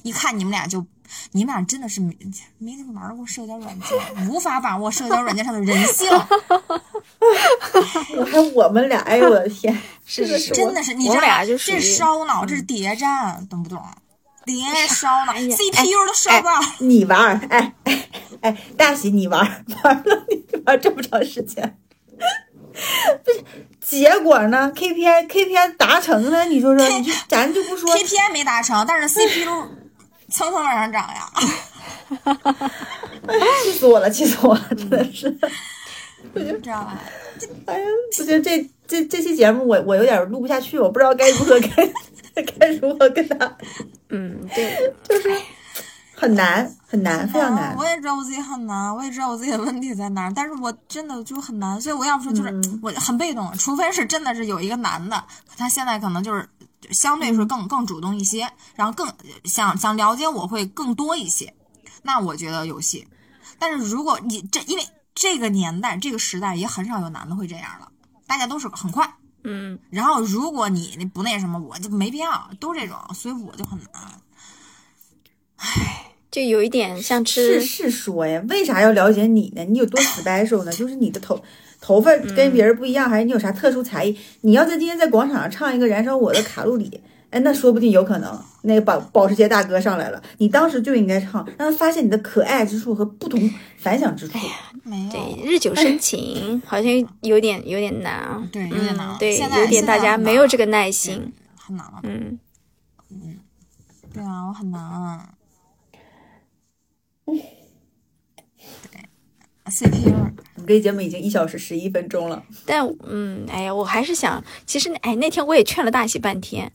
[0.02, 0.84] 一看你们俩就，
[1.32, 2.16] 你们俩真的是没
[2.58, 6.10] 没怎么玩过社交软件，无法把握社交软件上的人性，
[8.16, 11.26] 我还我们俩，哎呦我的天， 是是是真的是真的是你我知道吗？
[11.26, 13.82] 俩就属于这是烧脑，这是谍战，懂不懂？
[14.44, 16.50] 谍烧脑哎，CPU 都烧爆。
[16.78, 18.08] 你玩儿，哎哎
[18.42, 19.40] 哎，大喜你玩
[19.82, 21.76] 玩了你玩这么长时间，
[23.24, 23.44] 不是
[23.80, 29.68] 结果呢？KPI KPI 达成了，你说说，你就咱就不说 KPI 没达成，但是 CP 都
[30.28, 31.30] 蹭蹭往上涨呀。
[33.64, 35.30] 气死我了，气死我了，真的是。
[36.34, 36.98] 知道吧？
[37.66, 37.86] 哎呀，
[38.18, 43.56] 我觉得这这这期节目我我有点录不下去，我不知道该如何该 该如何跟他，
[44.10, 45.30] 嗯，对，就是
[46.14, 47.84] 很难很难，非常难啊我。
[47.86, 55.22] 也知道我自己很难，我也知道我自己的问题在哪儿，但是我真的就很难，所以我要不说就是、嗯我很被动，除非是真的是有一个男的，
[55.56, 56.46] 他现在可能就是
[56.92, 59.12] 相对是更更主动一些，然后更
[59.44, 61.54] 想想了解我会更多一些，
[62.02, 63.06] 那我觉得有戏。
[63.58, 67.90] 但是如果你这因为这个年代这个时代也很少有男的会这样了，
[68.26, 69.16] 大家都是很快。
[69.44, 74.20] 嗯，然后如果你你不那什么，我就没必要，都这种，所以我就很难。
[75.56, 79.64] 唉就有一点像是吃，是说呀，为啥要了解你呢？
[79.64, 80.72] 你有多 special 呢？
[80.72, 81.42] 就是你的头
[81.86, 84.18] 头发跟别人不一样，还是你有啥特殊才艺？
[84.40, 86.90] 你要在今天在广场上唱一个《燃烧我的卡路里》，
[87.30, 94.36] 哎，那说不定有可能，那个保保时捷大哥上来了，你当时就应该唱，让他发现你的可爱之处和不同凡响之处。
[94.82, 98.42] 没有，对，日久生情，好像有点有点难啊。
[98.50, 101.32] 对有点难嗯、对，现在有点大家没有这个耐心。
[101.54, 102.00] 很难了。
[102.02, 102.36] 嗯，
[104.12, 105.28] 对啊，我很难。
[107.24, 107.40] 对
[109.70, 110.12] ，CPU
[110.56, 116.70] 我们这节目已经一小时十一分钟了，但嗯，哎呀，我还是想，其实哎，那天我也劝了大喜半天。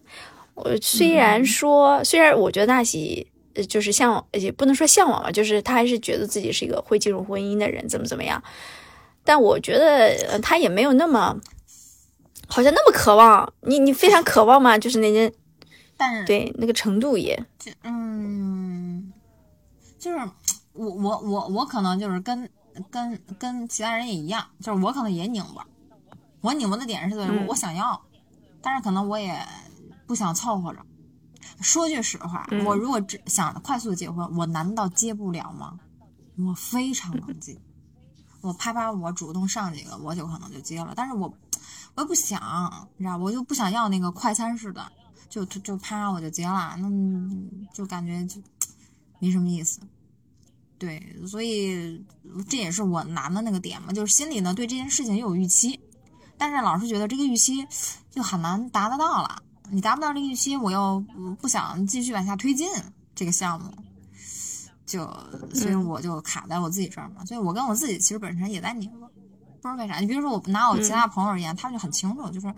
[0.53, 3.25] 我虽然说，虽然我觉得大喜
[3.55, 8.41] 呃就是向往，也不能说向往吧，就是他还是觉得自己是一个会进入婚姻的人，怎么怎么样。
[9.23, 11.35] 但我觉得、呃、他也没有那么，
[12.47, 13.51] 好像那么渴望。
[13.61, 14.77] 你你非常渴望吗？
[14.77, 15.31] 就是那件
[15.97, 19.11] 但是对那个程度也，就嗯，
[19.97, 20.17] 就是
[20.73, 22.49] 我我我我可能就是跟
[22.89, 25.65] 跟跟其他人也一样，就是我可能也拧巴，
[26.41, 28.01] 我拧巴的点是在于我嗯我想要，
[28.61, 29.45] 但是可能我也
[30.07, 30.85] 不想凑合着。
[31.59, 35.79] 说句实话，嗯我如果只想快速结婚，我难道接不了吗？
[36.37, 37.59] 我非常能接，
[38.41, 40.93] 我啪啪我主动上几个，我就可能就接了。
[40.95, 41.31] 但是我
[41.93, 44.91] 我又不想，你知道，我就不想要那个快餐式的，
[45.29, 46.89] 就就就啪我就结了，那
[47.73, 48.41] 就感觉就
[49.19, 49.79] 没什么意思。
[50.81, 52.03] 对，所以
[52.49, 55.79] 这也是我难的那个点嘛，就是心里呢对这件事情又有预期，
[56.39, 57.67] 但是老是觉得这个预期
[58.09, 59.43] 就很难达得到了。
[59.69, 62.67] 你达不到这个预期，我又嗯不想继续往下推进
[63.13, 63.71] 这个项目，
[64.87, 65.05] 就
[65.53, 67.23] 所以我就卡在我自己这儿嘛。
[67.25, 69.13] 所以我跟我自己其实本身也在拧巴，不
[69.61, 69.99] 知道为啥。
[69.99, 72.51] 你比如说我拿我其他朋友而言，他们就很清楚，就是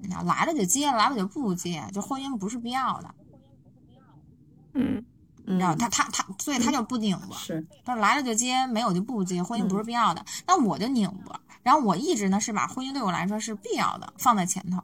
[0.00, 3.14] 你要来了就接，来了就不接，就婚姻不是必要的，
[4.72, 5.04] 嗯
[5.46, 5.74] 你知道？
[5.74, 7.36] 嗯，他他他，所以他就不拧巴。
[7.36, 10.24] 是他来了就接，没有就不接，婚姻不是必要的。
[10.46, 14.80] 那我就拧巴，然后我一直呢是把婚姻对我来说是必要的放在前头。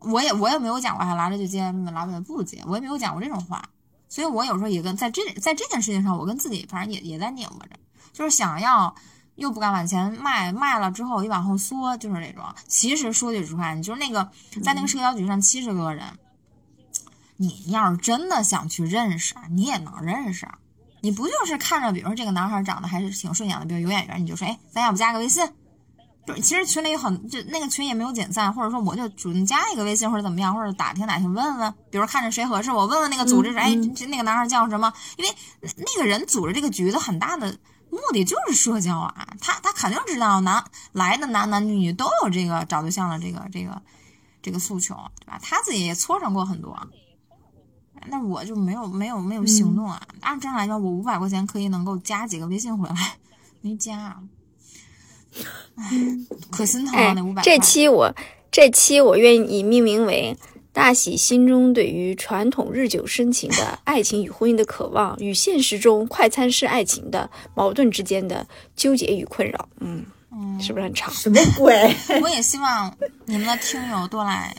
[0.00, 3.62] 我也我也没有讲过他来了就接，来不了就不接，我也没有讲过这种话。
[4.08, 7.72] 所以我有时候也跟在这在这件事情上，我跟自己反正也也在拧巴着，
[8.12, 8.94] 就是想要
[9.34, 12.44] 又不敢往前迈，迈了之后又往后缩，就是这种。
[12.66, 14.30] 其实说句实话，你就是那个
[14.62, 16.06] 在那个社交局上七十个人，
[17.38, 20.46] 你要是真的想去认识，你也能认识。
[21.00, 25.48] 你不就是看着，比如说这个男孩长得还是挺顺眼的，比如有眼缘，你就说，哎，咱要不加个微信？
[26.26, 33.74] 就是其实群里有很，就那个群也没有解散，或者说我就主动加一个微信或者怎么样，或者打听打听问问，比如看着谁合适，我问问那个组织者，哎，
[34.08, 34.92] 那个男孩叫什么？
[35.16, 37.56] 因为那那个人组织这个局的很大的
[37.90, 43.80] 目的就是社交啊，他他肯定知道男来的男男女女都有这个找对象的这个这个
[44.42, 45.38] 这个诉求，对吧？
[45.40, 46.76] 他自己也磋商过很多。
[48.06, 50.00] 那我就没有没有没有行动啊！
[50.20, 52.94] 按正常来说，我五百块钱可以能够加几个微信回来，
[53.60, 54.20] 没加，
[55.76, 55.90] 唉，
[56.50, 57.42] 可心疼了哎那五百。
[57.42, 58.14] 这期我
[58.50, 60.36] 这期我愿意命名为
[60.72, 69.68] “大喜心中对于传统日久生情的 爱情与婚姻的渴望，与现实中快餐式爱情的矛盾之间的纠结与困扰”。
[69.80, 71.12] 嗯，嗯，是不是很长？
[71.12, 71.94] 什么鬼？
[72.22, 72.94] 我也希望
[73.26, 74.56] 你们的听友多来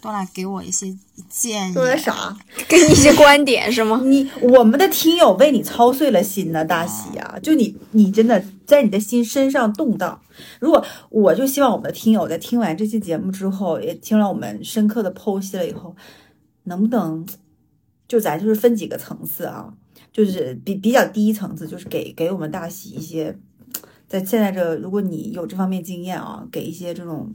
[0.00, 0.86] 多来给我一些
[1.28, 1.72] 建议。
[1.72, 2.36] 说的啥？
[2.68, 4.00] 给你一些观点是吗？
[4.04, 7.38] 你我们的听友为你操碎了心呢，大喜啊！
[7.42, 10.20] 就你，你真的在你的心身上动荡。
[10.58, 15.94] 如果我就希望我们的听友在听完这期节目之后，也听了我们深刻的剖析了以后，
[16.64, 17.26] 能不能
[18.08, 19.74] 就咱就是分几个层次啊？
[20.12, 23.36] 就是比比较低层次，就是给给我们大喜一些，
[24.08, 27.32] 在现在这，如果你有这方面经验啊，给一些这种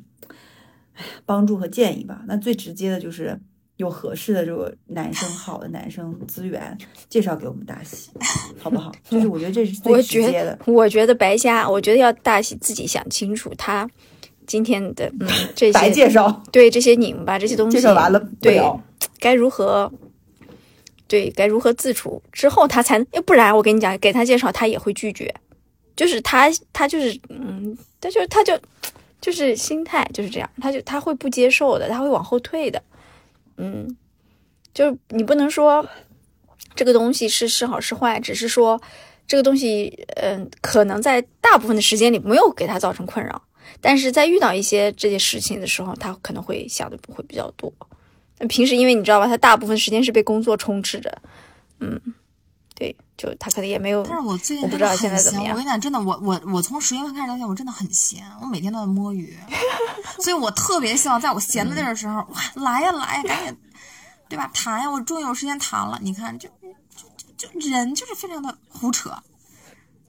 [1.25, 2.21] 帮助和建议吧。
[2.27, 3.39] 那最直接的就是
[3.77, 6.77] 有合适的这个男生好的男生资源
[7.09, 8.09] 介绍给我们大喜，
[8.59, 8.91] 好不好？
[9.09, 10.71] 就是我觉得这是最直我觉接的得，。
[10.71, 13.89] 我觉得白瞎，我觉得要大喜自己想清楚，他
[14.47, 18.61] 今天的嗯这白些介绍，对这些拧巴这些东西，介绍完了对。
[19.19, 19.91] 该如何
[21.07, 25.33] 对该如何自处之后，他才要不然我跟你讲，给他介绍他也会拒绝，
[25.95, 28.53] 就是他他就是嗯，他就他就
[29.25, 32.79] 就是心态就是这样，他就他会不接受的，他会往后退的，
[33.57, 33.97] 嗯，
[34.71, 35.83] 就是你不能说
[36.75, 38.79] 这个东西是是好是坏，只是说
[39.25, 43.41] 这个东西嗯、可能在大部分的时间里没有给他造成困扰。
[43.81, 47.73] 但是在遇到一些这些事情的时候，他可能会想的会比较多。
[48.47, 51.11] 平时因为你知道吧，他大部分时间是被工作充斥着，
[51.79, 51.99] 嗯，
[52.75, 55.23] 对，就他可能也没有，但是我最近不知道真的很闲。
[55.23, 59.35] 现在怎么样我跟你讲，真的，我我我从十月份开始到现在，我真的很闲，我每天都在摸鱼，
[60.21, 63.57] 所以我特别希望在我闲的地儿的时候，哇，来呀来呀，赶紧，
[64.27, 64.51] 对吧？
[64.53, 65.97] 谈呀，我终于有时间谈了。
[66.01, 66.49] 你看，就
[67.37, 69.09] 就就人就是非常的胡扯。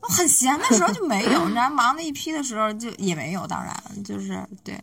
[0.00, 3.46] 我很闲的时候就没有，你知道，忙的一批的时候就也没有。
[3.46, 3.74] 当然，
[4.04, 4.80] 就是对，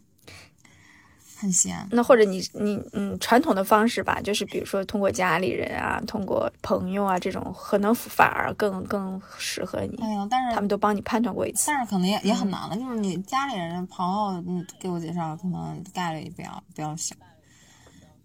[1.44, 1.86] 很闲。
[1.92, 11.66] 那或者你你嗯传统的方式吧，就是比如说通过家里人啊，通过朋友啊这种，可能反而更更适合你，哎呀，但是他们都帮你判断过一次。
[11.68, 17.14] 但是可能也也很难了，就是你家里人、朋友，嗯，给我介绍，可能概率比较比较小，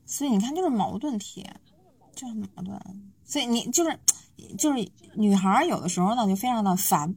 [0.06, 1.44] 所以你看，就是矛盾体，
[2.14, 2.80] 就很矛盾。
[3.24, 3.98] 所以你就是
[4.56, 7.12] 就是女孩儿有的时候呢，就非常的烦，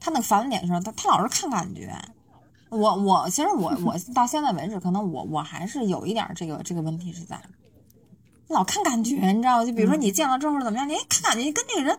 [0.00, 1.96] 她那个烦的点的时候，她她老是看感觉。
[2.70, 7.40] 我我其实我我到现在为止，可能我我还是有一点儿这个这个问题是在，
[8.48, 9.64] 老看感觉，你知道吗？
[9.64, 11.98] 就比如说你见了之后怎么样，你哎看感觉跟那个人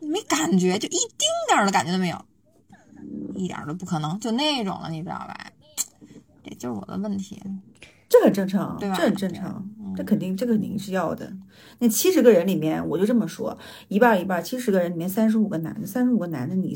[0.00, 2.24] 没感觉，就一丁点儿的感觉都没有。
[3.34, 5.50] 一点儿都不可能，就那种了，你知道吧？
[6.42, 7.42] 这就是我的问题。
[8.08, 11.32] 这很正常，对吧这很正常，嗯这肯定这肯定是要的。
[11.80, 16.74] 那七十个人里面，我就这么说，一半儿一半儿，七十个人里面三十五个男的，三十五个男的你，你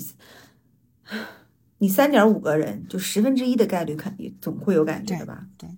[1.86, 5.44] 三点五个人，就十分之一的概率肯定总会有感觉的吧？
[5.56, 5.68] 对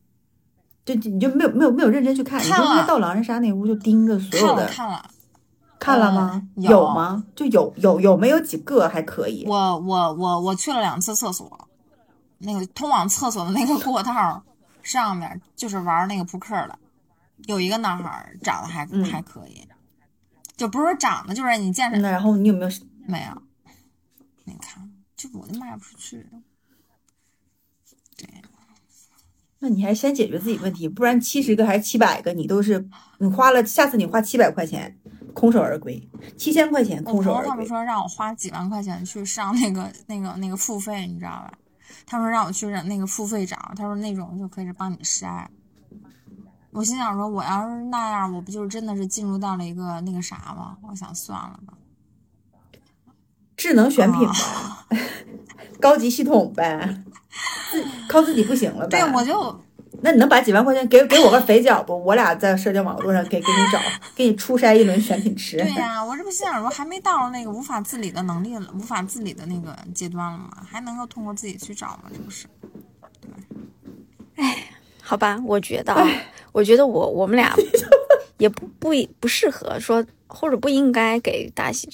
[0.86, 5.10] 就就你就没有没有没有认真去看，你就看了应该到狼人杀那屋就盯着所有的，了看了，
[5.78, 6.48] 看了吗？
[6.56, 7.22] 嗯有吗？
[7.36, 9.44] 就有有有没有几个还可以？
[9.46, 11.68] 我我我我去了两次厕所，
[12.38, 14.42] 那个通往厕所的那个过道
[14.82, 16.78] 上面就是玩那个扑克的，
[17.44, 19.62] 有一个男孩长得还、嗯还可以，
[20.56, 22.70] 就不是说长得，就是你见着、那然后你有没有？
[23.06, 23.42] 没有？
[24.44, 24.89] 你看，
[25.20, 26.26] 这我就卖不出去。
[28.16, 28.26] 对，
[29.58, 34.98] 那你还先解决自己问题，不然七十个还是七百个，你都是你花了，下次你花七百块钱
[35.34, 37.66] 空手而归，七千块钱我空手他们。
[37.66, 41.52] 说让我花几万块钱去上那个那个那个付费，你知道吧？
[42.06, 45.46] 他说让我去让那个付费找，他说那种就可以帮你筛。
[46.70, 50.78] 我心想说，我要是那样，我不就是真的是进入到了一个那个啥吗？
[50.82, 51.74] 我想算了吧。
[53.56, 54.26] 智能选品
[55.80, 57.02] 高级系统呗，
[57.72, 59.00] 自靠自己不行了呗。
[59.00, 59.60] 对，我就
[60.02, 61.96] 那你能把几万块钱给给我个肥脚不？
[62.04, 63.78] 我俩在社交网络上给给你找，
[64.14, 65.56] 给你初筛一轮选品池。
[65.56, 70.50] 对呀、我这不心想说，还没到那个无法自理的能力了，无法自理的那个阶段了吗？
[70.70, 72.04] 还能够通过自己去找吗？
[72.12, 72.46] 这不是？
[74.36, 74.68] 哎
[75.02, 76.06] 好吧，我觉得啊，
[76.52, 77.52] 我觉得我我们俩
[78.38, 81.88] 也不不不适合说，或者不应该给大喜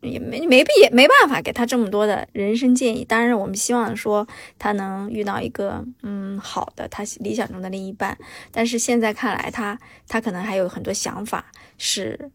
[0.00, 3.04] 也没没必没办法给他这么多的人生建议。
[3.04, 4.26] 当然，我们希望说
[4.58, 8.16] 他能遇到一个嗯好的他理想中的另一半。
[8.52, 12.30] 但是现在看来他，他可能还有很多想法是，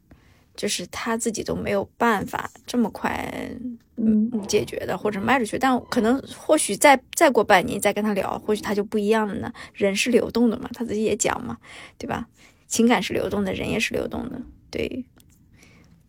[0.56, 3.32] 就是他自己都没有办法这么快
[3.96, 9.54] 嗯，解决的，或者卖出去，但可能或许再再过半年再跟他聊，或许他就不一样了呢。
[9.74, 11.58] 人是流动的嘛，他自己也讲嘛，
[11.98, 12.28] 对吧？
[12.68, 15.06] 情感是流动的，人也是流动的，对。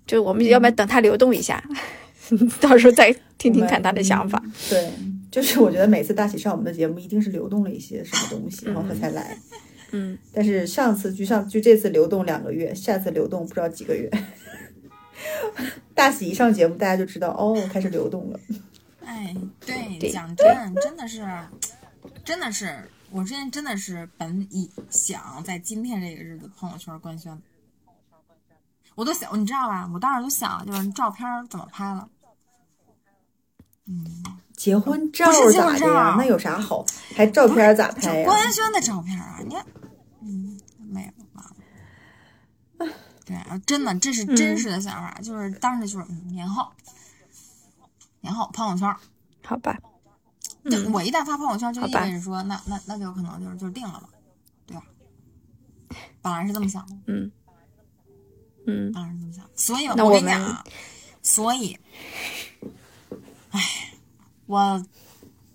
[0.07, 1.63] 就我们要不要等它流动一下，
[2.61, 4.43] 到时候再听听看他的想法。
[4.69, 4.91] 对，
[5.31, 9.37] 就是我觉得每次大喜上我们的节目，一定是流动了一些什么东西，然后他才来。
[9.93, 14.11] 嗯，但是上次就上就这次流动两个月，下次流动不知道几个月。
[15.95, 18.41] 大喜一上节目，大家就知道哦，开始流动了。
[19.05, 19.35] 哎，
[19.65, 21.25] 对，对讲真，真的是，
[22.25, 22.75] 真的是，
[23.11, 27.39] 我之前真的是本以想在今天这个日子朋友圈官宣，
[28.95, 29.89] 我都想，你知道吧？
[29.93, 32.09] 我当时就想了，就是照片怎么拍了。
[33.87, 34.25] 嗯，
[34.57, 36.15] 结婚照不是结咋婚照的呀？
[36.17, 36.85] 那有啥好？
[37.15, 38.25] 还照片咋这拍呀？
[38.25, 39.67] 官宣的照片啊，你看，
[40.23, 41.51] 嗯，没有吧。
[43.27, 46.67] 对啊，真的，这是真实的想法，就是当时就是嗯年后，
[48.21, 48.95] 年后朋友圈，
[49.43, 49.79] 好吧，
[50.93, 54.09] 我一旦发朋友圈，就意味着说，那那那就可能就是就是定了嘛，
[54.67, 54.83] 对吧？
[56.23, 57.31] 本来是这么想的，嗯
[58.67, 59.45] 嗯本来是这么想。
[59.55, 60.65] 所以我跟你讲啊，
[61.23, 61.79] 所以，
[63.51, 63.61] 唉，
[64.47, 64.85] 我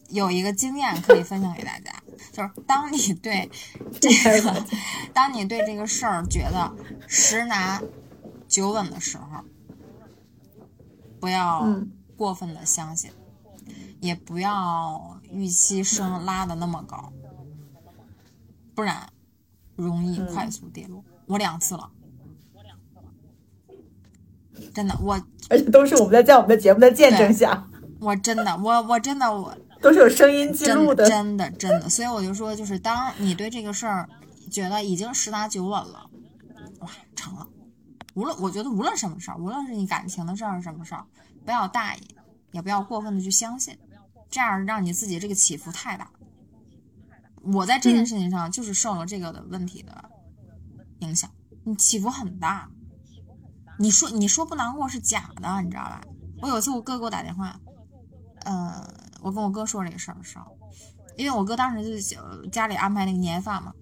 [0.10, 2.01] 有一个经验可以分享给大家，
[2.32, 3.49] 就是当你对
[3.99, 4.10] 这
[4.41, 4.66] 个，
[5.14, 6.76] 当你对这个事儿觉得
[7.07, 7.82] 十拿
[8.47, 9.43] 九稳的时候，
[11.20, 13.12] 不要嗯过分的相信，
[13.99, 17.12] 也不要预期升拉的那么高，
[18.74, 19.12] 不然
[19.76, 21.03] 容易嗯快速跌落。
[21.28, 21.91] 我两次了。
[24.74, 25.14] 真的，我
[25.49, 27.68] 而且都是我们在在我们的节目的见证下，
[27.99, 31.07] 我真的，我我真的我 都是有声音记录的。
[31.07, 34.07] 真的真的，所以我就说，就是当你对这个事儿
[34.51, 36.10] 觉得已经十拿九稳了，
[36.80, 37.47] 哇，成了。
[38.16, 41.05] 无论我觉得无论什么事儿，无论是你感情的事儿什么事儿，
[41.45, 42.16] 不要大意，
[42.51, 43.78] 也不要过分的去相信，
[44.30, 46.10] 这样让你自己这个起伏太大。
[47.41, 50.10] 我在这件事情上就是受了这个的问题的
[50.99, 51.30] 影响，
[51.64, 52.70] 你起伏很大。
[53.80, 56.02] 你说你说不难过是假的，你知道吧？
[56.42, 57.60] 我有一次我哥给我打电话，
[58.44, 58.86] 呃，
[59.22, 60.46] 我跟我哥说这个事儿的时候，
[61.18, 63.74] 因为我哥当时就是家里安排那个年夜饭嘛，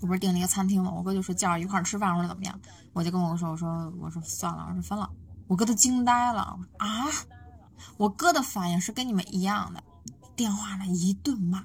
[0.00, 2.60] 我不是订了一个餐厅嘛，我哥就说叫一块儿吃饭或者怎么样，
[2.92, 5.10] 我就跟我说，我说我说算了，我说分了，
[5.48, 7.06] 我哥都惊呆了啊，
[7.96, 9.82] 我哥的反应是跟你们一样的，
[10.34, 11.64] 电话呢一顿骂，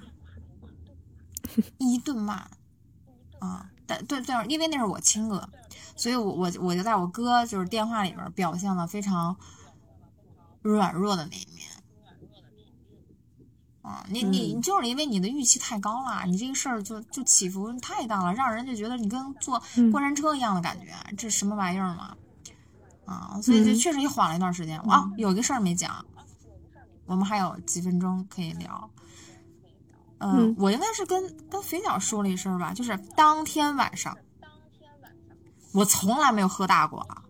[1.78, 2.48] 一顿骂，
[3.38, 5.48] 啊，但对对，因为那是我亲哥，
[5.96, 9.36] 所以我我我就在我哥就是电话里边表现了非常
[10.62, 11.66] 软弱的那一面。
[13.82, 20.86] 啊，你你你就是因为你的预期太高了，你这个事儿就就起伏太大了，让人就觉得你跟坐嗯过山车一样的感觉，
[21.16, 22.16] 这什么玩意儿嘛？
[23.04, 24.80] 啊，所以就嗯确实也缓了一段时间。
[24.80, 26.04] 啊，有一个事儿没讲，
[27.06, 28.90] 我们还有几分钟可以聊。
[30.18, 34.18] 嗯，嗯我应该是跟跟肥鸟说了一声吧，就是当天晚上，
[35.76, 37.22] 我从来没有喝大过啊，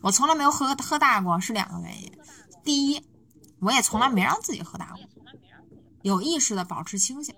[0.00, 2.10] 我从来没有喝喝大过，是两个原因。
[2.64, 3.06] 第一，
[3.60, 5.00] 我也从来没让自己喝大过，
[6.00, 7.34] 有意识的保持清醒，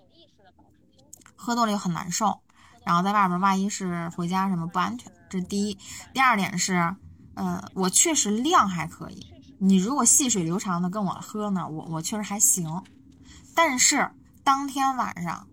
[1.34, 2.40] 喝多了又很难受，
[2.86, 5.76] 然后在外边万一是回家什么不安全，这是第一。
[6.14, 6.94] 第二点是，
[7.34, 9.26] 呃，我确实量还可以，
[9.58, 12.84] 你如果细水流长的跟我喝呢，我我确实还行，
[13.52, 14.12] 但是
[14.44, 15.48] 当天晚上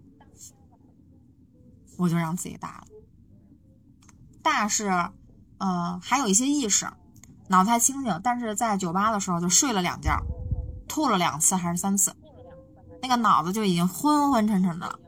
[1.98, 2.88] 我就让自己大了，
[4.46, 4.90] 大是，
[5.58, 6.88] 呃，还有一些意识，
[7.48, 10.22] 脑子还清醒，但是在酒吧的时候就睡了两觉，
[10.88, 12.16] 吐了两次还是三次，
[13.02, 15.00] 那个脑子就已经昏昏沉沉的了。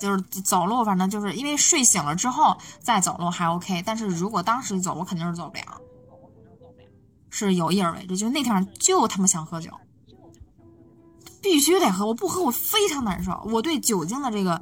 [0.00, 5.80] 就是走路，反正就是因为睡醒了之后再走路还 OK，但是如果当时走，我肯定是走不了，
[7.28, 8.16] 是有意而为之。
[8.16, 9.70] 就那天晚上就他妈想喝酒，
[11.40, 13.40] 必须得喝，我不喝我非常难受。
[13.52, 14.60] 我对酒精的这个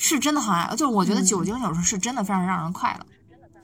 [0.00, 3.06] 是真的很爱，就是我觉得酒精有时候是真的非常让人快乐。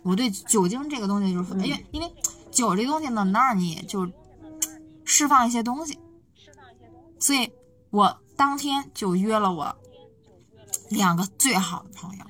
[0.03, 2.13] 我对酒精这个东西就是，因为因为
[2.51, 4.11] 酒这东西呢，能让你就
[5.05, 5.97] 释放一些东西，
[7.21, 7.53] 所以
[7.91, 9.77] 我当天就约了我
[10.91, 12.25] 两个最好的朋友，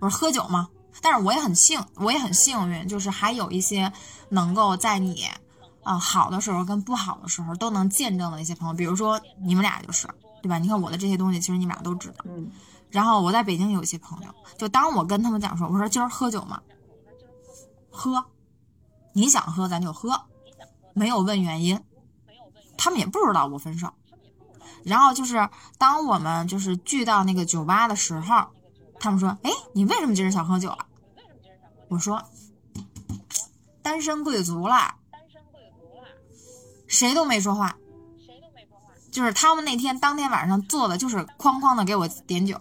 [0.00, 0.68] 我说喝酒嘛，
[1.00, 3.90] 但是我也很幸，我也很幸运，就是还有一些
[4.28, 5.24] 能够在你
[5.82, 10.06] 啊、好的时候跟不好的时候都能见证的一些朋友，比如说你们俩就是，
[10.42, 10.58] 对吧？
[10.58, 12.16] 你看我的这些东西，其实你们俩都知道。
[12.26, 12.50] 嗯
[12.90, 16.62] 然后我在北京有一些朋友，就当我跟他们讲说，我说今儿喝酒吗，
[17.90, 18.24] 喝，
[19.12, 20.22] 你想喝咱就喝，
[20.94, 21.80] 没有问原因，
[22.76, 23.92] 他们也不知道我分手。
[24.84, 28.46] 然后就是当我们就是聚到那个酒吧的时候，
[29.00, 30.86] 他们说：“哎，你为什么今儿想喝酒啊？”
[31.88, 32.22] 我说
[33.82, 34.96] ：“单身贵族啦。”
[36.86, 37.76] 谁都没说话，
[39.10, 42.58] 就是他们那天当天晚上做的就是哐哐的给我点酒，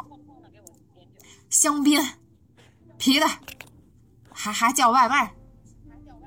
[1.49, 2.01] 香槟、
[2.97, 3.25] 啤的，
[4.31, 5.31] 还还叫外卖，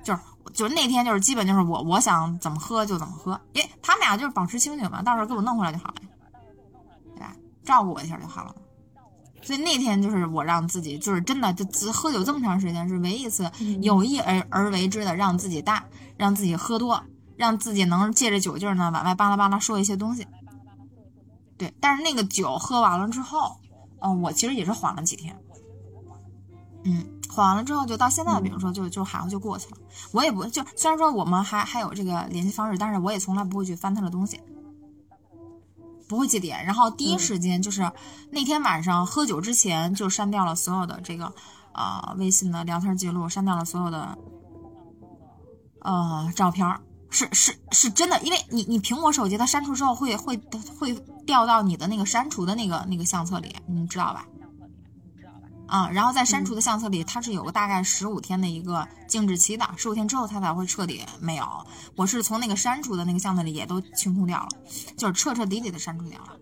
[0.02, 0.20] 就是
[0.52, 5.94] 就是那天就是基本就是我我想怎么喝就怎么喝，因为他们俩就是保持清醒嘛，到时候给我弄回来就好了，
[7.14, 7.36] 对吧？
[7.64, 8.54] 照顾我一下就好了。
[9.42, 13.50] 所以那天就是我让自己就是真的就只喝酒这么长时间是唯一一次
[13.80, 15.84] 有意而而为之的让自己大，
[16.16, 17.02] 让自己喝多，
[17.36, 20.26] 让自己能借着酒劲儿呢往外巴拉巴拉说一些东西。
[21.56, 23.59] 对，但是那个酒喝完了之后，
[24.00, 25.36] 嗯、我其实也是缓了几天。
[26.84, 29.76] 嗯，缓完了之后，就到现在，比如说就就好像就过去了。
[30.12, 34.40] 我也不就虽然说我们还还有这个联系方式，但是我也从来不会去翻他的东西，
[36.08, 36.64] 不会记点。
[36.64, 37.92] 然后第一时间就是、
[38.30, 41.32] 那天晚上喝酒之前就删掉了所有的这个
[41.72, 44.16] 呃微信的聊天记录，删掉了所有的
[45.80, 46.80] 呃照片儿。
[47.12, 50.40] 是是是真的，因为你你苹果手机它删除之后会会
[50.78, 50.94] 会
[51.30, 54.26] 掉到你的那个删除的那个那个相册里，你知道吧？
[55.68, 61.44] 啊，然后在删除的相册里，它是有个大概十五天的一个静止期的，十五天之后它才会彻底没有。
[61.94, 64.48] 我是从那个删除的那个相册里也都清空掉了，
[64.96, 66.36] 就是彻彻底底的删除掉了。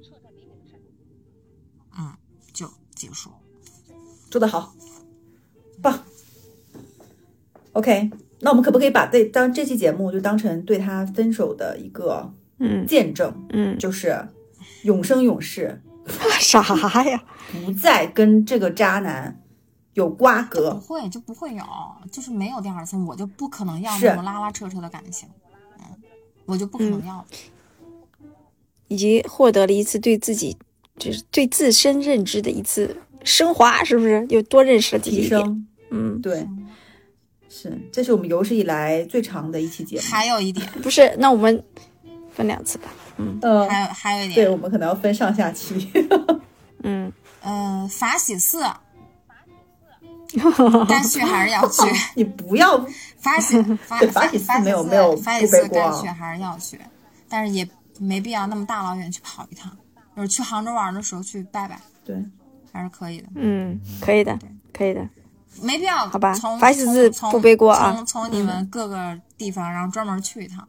[1.99, 2.14] 嗯，
[2.55, 3.30] 就结束。
[4.30, 4.72] 做得好，
[5.82, 6.01] 棒。
[7.72, 8.11] OK，
[8.41, 13.30] 那我们可不可以把这当这期节目就当成对他分手的一个嗯见证？
[13.51, 14.26] 嗯，就是
[14.82, 15.80] 永生永世，
[16.40, 16.62] 啥
[17.04, 17.24] 呀？
[17.52, 19.40] 不再跟这个渣男
[19.94, 20.80] 有瓜葛不。
[20.80, 21.64] 会就不会有，
[22.12, 25.28] 就是没有第二次，我就不可能要那种拉拉扯扯的感情。
[25.78, 25.84] 嗯，
[26.46, 27.24] 我就不可能要。
[28.88, 30.56] 以及获得了一次对自己
[30.98, 34.26] 就是对自身认知的一次升华，是不是？
[34.30, 35.40] 又多认识了自己提一点。
[35.40, 36.48] 升，嗯，对，
[37.50, 40.02] 是，这是我们有史以来最长的一期节目。
[40.04, 41.62] 还有一点，不是，那我们
[42.39, 42.84] 分两次吧。
[43.16, 45.91] 嗯嗯，还有还有一对，点，我们可能要分上下期。
[46.84, 47.12] 嗯，
[47.43, 48.62] 嗯，法喜寺
[50.89, 51.82] 该去还是要去。
[52.14, 52.78] 你不要
[53.18, 56.80] 法喜法对法喜寺法没有没有法喜寺该去还是要去，
[57.28, 57.68] 但是也
[57.99, 59.76] 没必要那么大老远去跑一趟。
[60.14, 62.16] 就是去杭州玩的时候去拜拜，对，
[62.72, 64.39] 还是可以的，嗯，可以的，
[64.72, 65.09] 可以的。
[65.62, 66.07] 没必要。
[66.09, 70.66] 好吧从法喜寺从不背锅啊从从你们各个地方，然后专门去一趟，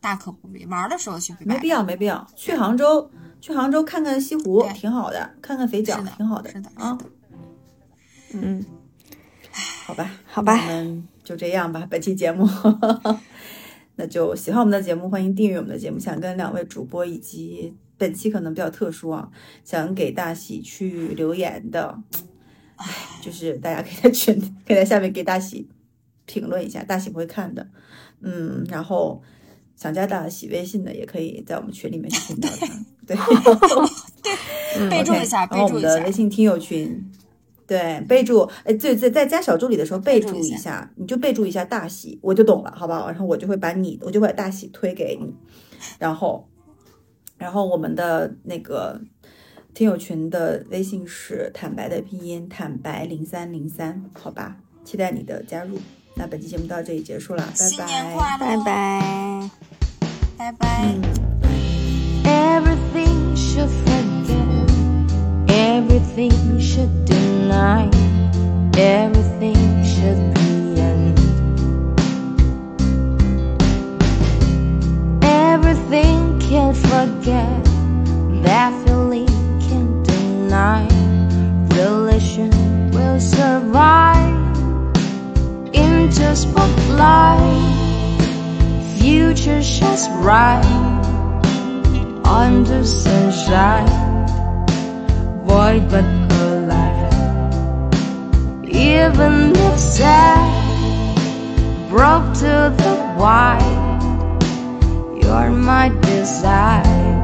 [0.00, 0.64] 大可不必。
[0.66, 2.26] 玩的时候去拜拜，没必要，没必要。
[2.36, 6.98] 去杭州，去杭州看看西湖挺好的，看看肥脚挺好的是的啊。
[8.32, 8.64] 嗯，
[9.86, 12.48] 好吧，好吧我们就这样吧，本期节目。
[13.96, 15.98] 那就喜欢我们的节目，欢迎订阅我们的节目。
[15.98, 19.28] 想跟两位主播以及本期可能比较特殊啊，
[19.64, 21.98] 想给大喜去留言的，
[22.76, 22.86] 唉，
[23.20, 25.68] 就是大家可以在群，可以在下面给大喜
[26.26, 27.66] 评论一下，大喜不会看的。
[28.20, 29.20] 嗯，然后
[29.78, 32.66] 想加大喜微信的，也可以在我们群里面去听到他。
[33.06, 33.16] 对，
[34.90, 36.12] 备注一下然后我备注一下们的微。
[36.12, 37.10] 信听友群，
[37.66, 43.08] 对，备注，哎，对对，在加小助理的时候备注一下，你就备注一下大喜，我就懂了，好不好？
[43.08, 45.32] 然后我就会把你，我就会把大喜推给你，
[45.98, 46.46] 然后，
[47.38, 49.00] 然后我们的那个
[49.72, 54.56] 听友群的微信是坦白的拼音坦白零三零三，好吧？
[54.84, 55.78] 期待你的加入。
[56.14, 58.38] 那本期节目到这里结束了，拜拜。
[58.38, 59.67] 拜，拜。
[60.38, 61.02] Mm.
[62.24, 64.70] Everything should forget,
[65.50, 67.90] everything should deny,
[68.76, 71.18] everything should be end.
[75.24, 77.64] Everything can forget,
[78.44, 79.26] that feeling
[79.66, 80.86] can deny,
[81.74, 82.50] Relation
[82.92, 84.36] will survive.
[85.74, 87.77] In just spotlight
[89.08, 90.66] future shines bright
[92.26, 93.88] under sunshine,
[95.46, 96.04] void but
[96.44, 97.14] alive.
[98.64, 100.44] Even if sad,
[101.88, 104.00] broke to the white,
[105.22, 107.22] you're my desire.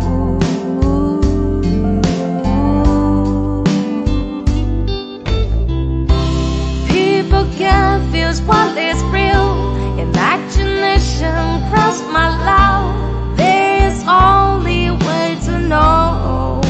[6.88, 9.46] People confuse what is real,
[10.00, 10.43] and I
[11.14, 13.36] passion cross my love.
[13.36, 16.60] There is only way to know,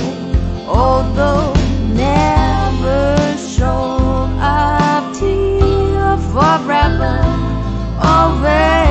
[0.67, 1.53] although
[1.95, 7.21] never show up to you forever.
[8.03, 8.84] Over.